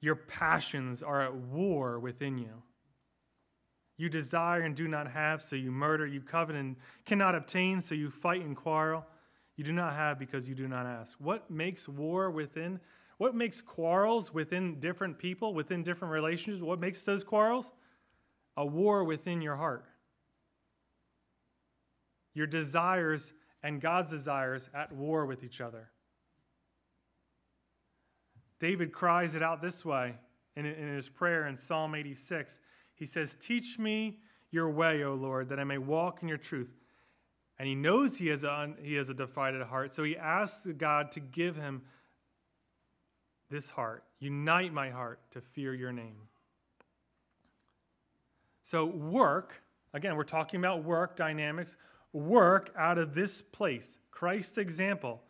[0.00, 2.62] Your passions are at war within you.
[3.96, 6.06] You desire and do not have, so you murder.
[6.06, 9.04] You covet and cannot obtain, so you fight and quarrel.
[9.56, 11.18] You do not have because you do not ask.
[11.18, 12.80] What makes war within?
[13.18, 16.62] What makes quarrels within different people, within different relationships?
[16.62, 17.72] What makes those quarrels?
[18.56, 19.84] A war within your heart.
[22.34, 23.32] Your desires
[23.62, 25.90] and God's desires at war with each other.
[28.58, 30.14] David cries it out this way
[30.56, 32.58] in, in his prayer in Psalm 86.
[32.94, 34.18] He says, Teach me
[34.50, 36.70] your way, O Lord, that I may walk in your truth.
[37.58, 41.12] And he knows he has, a, he has a divided heart, so he asks God
[41.12, 41.82] to give him
[43.50, 44.04] this heart.
[44.18, 46.16] Unite my heart to fear your name.
[48.70, 49.62] So, work,
[49.94, 51.76] again, we're talking about work dynamics,
[52.12, 55.22] work out of this place, Christ's example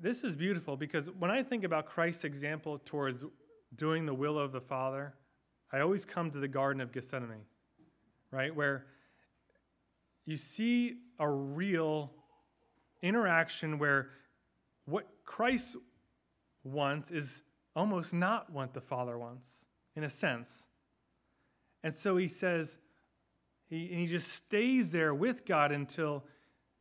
[0.00, 3.24] this is beautiful because when I think about Christ's example towards
[3.74, 5.14] doing the will of the Father,
[5.72, 7.44] I always come to the Garden of Gethsemane,
[8.30, 8.54] right?
[8.54, 8.86] Where
[10.26, 12.12] you see a real
[13.02, 14.10] interaction where
[14.84, 15.76] what Christ
[16.62, 17.42] wants is
[17.74, 20.66] almost not what the Father wants, in a sense.
[21.86, 22.78] And so he says,
[23.70, 26.24] he, he just stays there with God until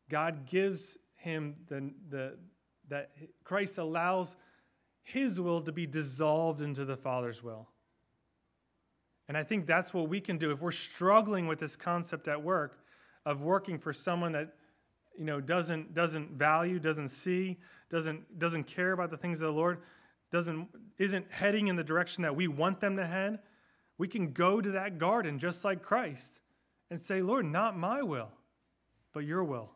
[0.10, 2.38] God gives him the, the,
[2.90, 3.12] that
[3.44, 4.36] Christ allows
[5.04, 7.68] his will to be dissolved into the Father's will.
[9.28, 12.42] And I think that's what we can do if we're struggling with this concept at
[12.42, 12.80] work
[13.28, 14.56] of working for someone that
[15.16, 17.60] you know doesn't doesn't value, doesn't see,
[17.92, 19.84] doesn't doesn't care about the things of the Lord,
[20.32, 23.38] doesn't isn't heading in the direction that we want them to head,
[23.98, 26.42] we can go to that garden just like Christ
[26.90, 28.30] and say, Lord, not my will,
[29.14, 29.72] but your will.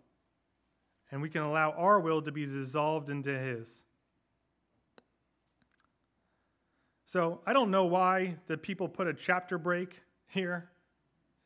[1.12, 3.84] And we can allow our will to be dissolved into his.
[7.06, 10.70] So I don't know why the people put a chapter break here,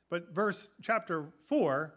[0.09, 1.93] but verse chapter 4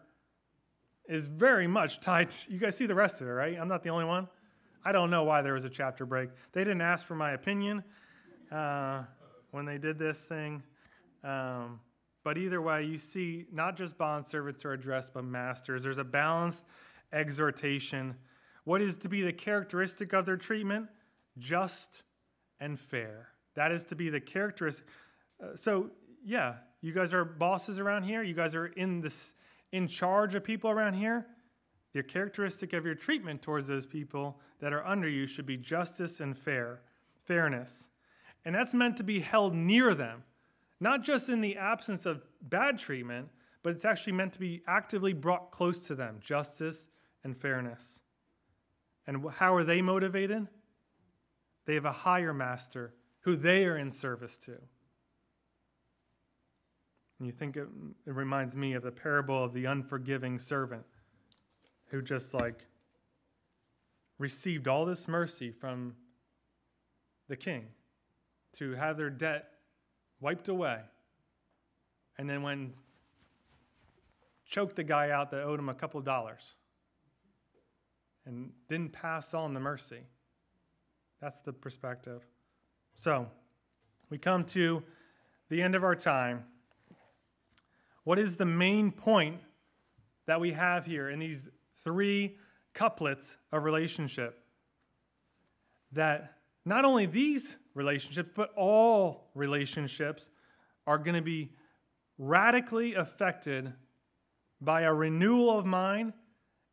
[1.09, 2.29] is very much tied.
[2.29, 3.57] To, you guys see the rest of it, right?
[3.59, 4.29] I'm not the only one.
[4.85, 6.29] I don't know why there was a chapter break.
[6.53, 7.83] They didn't ask for my opinion
[8.51, 9.03] uh,
[9.51, 10.63] when they did this thing.
[11.23, 11.79] Um,
[12.23, 15.83] but either way, you see not just bond servants are addressed, but masters.
[15.83, 16.65] There's a balanced
[17.13, 18.15] exhortation.
[18.65, 20.87] What is to be the characteristic of their treatment?
[21.37, 22.03] Just
[22.59, 23.29] and fair.
[23.55, 24.85] That is to be the characteristic.
[25.41, 25.89] Uh, so,
[26.23, 28.23] yeah, you guys are bosses around here.
[28.23, 29.33] You guys are in this
[29.71, 31.25] in charge of people around here.
[31.93, 36.19] The characteristic of your treatment towards those people that are under you should be justice
[36.19, 36.81] and fair,
[37.25, 37.87] fairness.
[38.47, 40.23] And that's meant to be held near them,
[40.79, 43.27] not just in the absence of bad treatment,
[43.61, 46.87] but it's actually meant to be actively brought close to them, justice
[47.25, 47.99] and fairness.
[49.05, 50.47] And how are they motivated?
[51.65, 54.53] They have a higher master who they are in service to.
[57.19, 57.67] And you think it,
[58.05, 60.85] it reminds me of the parable of the unforgiving servant
[61.87, 62.65] who just like
[64.17, 65.97] received all this mercy from
[67.27, 67.65] the king
[68.53, 69.49] to have their debt
[70.19, 70.79] wiped away.
[72.17, 72.73] And then when
[74.49, 76.55] choked the guy out that owed him a couple dollars
[78.25, 80.01] and didn't pass on the mercy.
[81.21, 82.25] That's the perspective.
[82.95, 83.27] So,
[84.09, 84.83] we come to
[85.49, 86.45] the end of our time.
[88.03, 89.39] What is the main point
[90.25, 91.49] that we have here in these
[91.83, 92.37] three
[92.73, 94.43] couplets of relationship?
[95.91, 96.36] That
[96.67, 100.29] not only these relationships, but all relationships
[100.85, 101.51] are going to be
[102.17, 103.73] radically affected
[104.59, 106.13] by a renewal of mind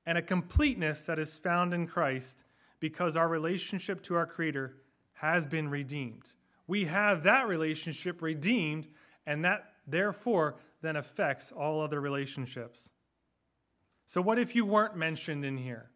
[0.06, 2.44] and a completeness that is found in Christ
[2.80, 4.76] because our relationship to our Creator
[5.14, 6.24] has been redeemed.
[6.66, 8.88] We have that relationship redeemed,
[9.26, 12.88] and that therefore then affects all other relationships.
[14.06, 15.90] So, what if you weren't mentioned in here?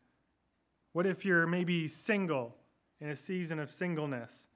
[0.93, 2.58] What if you're maybe single
[3.01, 4.49] in a season of singleness?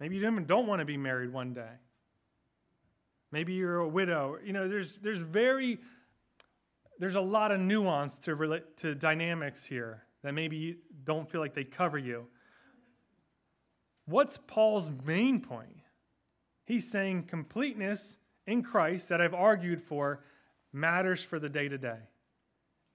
[0.00, 1.70] Maybe you even don't want to be married one day.
[3.30, 4.38] Maybe you're a widow.
[4.44, 5.78] You know, there's, there's very,
[6.98, 11.40] there's a lot of nuance to, relate, to dynamics here that maybe you don't feel
[11.40, 12.26] like they cover you.
[14.06, 15.78] What's Paul's main point?
[16.64, 18.16] He's saying completeness
[18.46, 20.24] in Christ that I've argued for
[20.72, 21.98] matters for the day to day.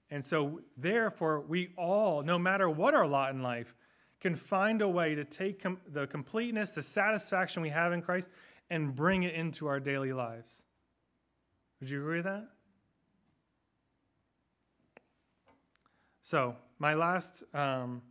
[0.09, 3.75] And so, therefore, we all, no matter what our lot in life,
[4.19, 8.29] can find a way to take com- the completeness, the satisfaction we have in Christ,
[8.69, 10.61] and bring it into our daily lives.
[11.79, 12.47] Would you agree with that?
[16.21, 18.01] So, my last, um,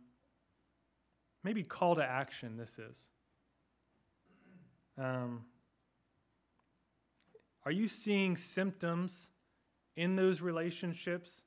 [1.43, 2.97] maybe call to action this is.
[4.97, 5.45] Um,
[7.63, 9.27] are you seeing symptoms
[9.95, 11.41] in those relationships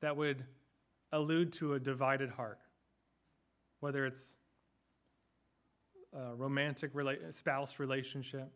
[0.00, 0.44] that would
[1.10, 2.60] allude to a divided heart?
[3.82, 4.36] Whether it's
[6.12, 8.48] a romantic rela- spouse relationship,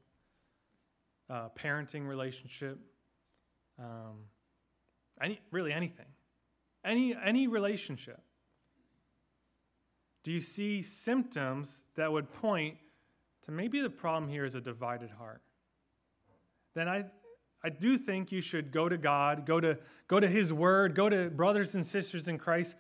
[1.28, 2.78] parenting relationship,
[3.78, 4.28] um,
[5.20, 6.06] any, really anything,
[6.84, 8.20] any, any relationship.
[10.22, 12.76] Do you see symptoms that would point
[13.46, 15.42] to maybe the problem here is a divided heart?
[16.76, 17.06] then I,
[17.64, 21.08] I do think you should go to God, go to, go to His Word, go
[21.08, 22.76] to brothers and sisters in Christ,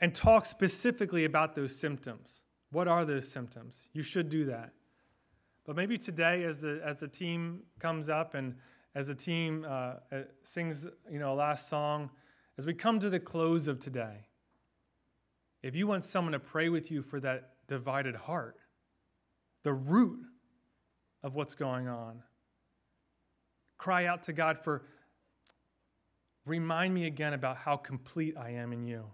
[0.00, 2.42] and talk specifically about those symptoms.
[2.70, 3.88] What are those symptoms?
[3.92, 4.72] You should do that.
[5.64, 8.54] But maybe today, as the, as the team comes up and
[8.94, 12.10] as the team uh, uh sings you know, a last song,
[12.58, 14.26] as we come to the close of today,
[15.62, 18.58] if you want someone to pray with you for that divided heart,
[19.62, 20.20] the root
[21.22, 22.22] of what's going on,
[23.78, 24.84] cry out to God for,
[26.44, 29.06] remind me again about how complete I am in you,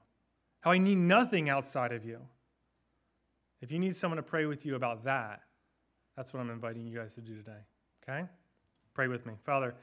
[0.60, 2.18] how I need nothing outside of you.
[3.60, 5.42] If you need someone to pray with you about that,
[6.16, 7.58] that's what I'm inviting you guys to do today.
[8.02, 8.26] Okay?
[8.94, 9.34] Pray with me.
[9.44, 9.74] Father,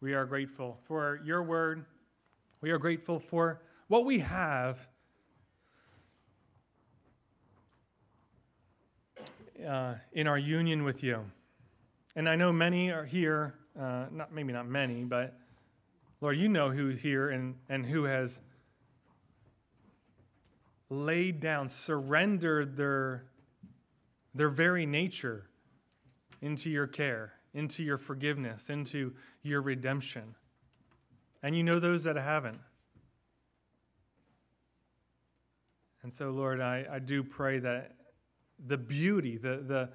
[0.00, 1.84] we are grateful for your word.
[2.60, 4.86] We are grateful for what we have
[9.66, 11.24] uh, in our union with you.
[12.16, 15.34] And I know many are here uh, not maybe not many, but
[16.20, 18.40] Lord, you know who's here and, and who has
[20.92, 23.24] laid down, surrendered their
[24.34, 25.46] their very nature
[26.40, 29.12] into your care, into your forgiveness, into
[29.42, 30.34] your redemption.
[31.42, 32.58] And you know those that haven't.
[36.02, 37.94] And so, Lord, I, I do pray that
[38.66, 39.90] the beauty, the, the,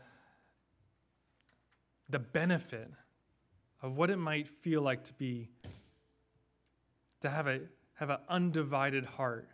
[2.10, 2.92] the benefit
[3.82, 5.50] of what it might feel like to be,
[7.22, 7.62] to have a
[7.96, 9.50] have an undivided heart.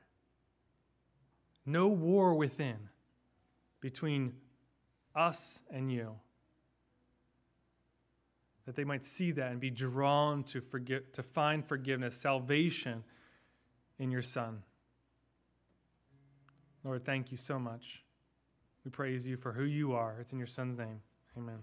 [1.65, 2.89] No war within
[3.79, 4.33] between
[5.15, 6.15] us and you.
[8.65, 13.03] That they might see that and be drawn to forgive, to find forgiveness, salvation
[13.99, 14.63] in your Son.
[16.83, 18.03] Lord, thank you so much.
[18.85, 20.17] We praise you for who you are.
[20.19, 20.99] It's in your Son's name.
[21.37, 21.59] Amen.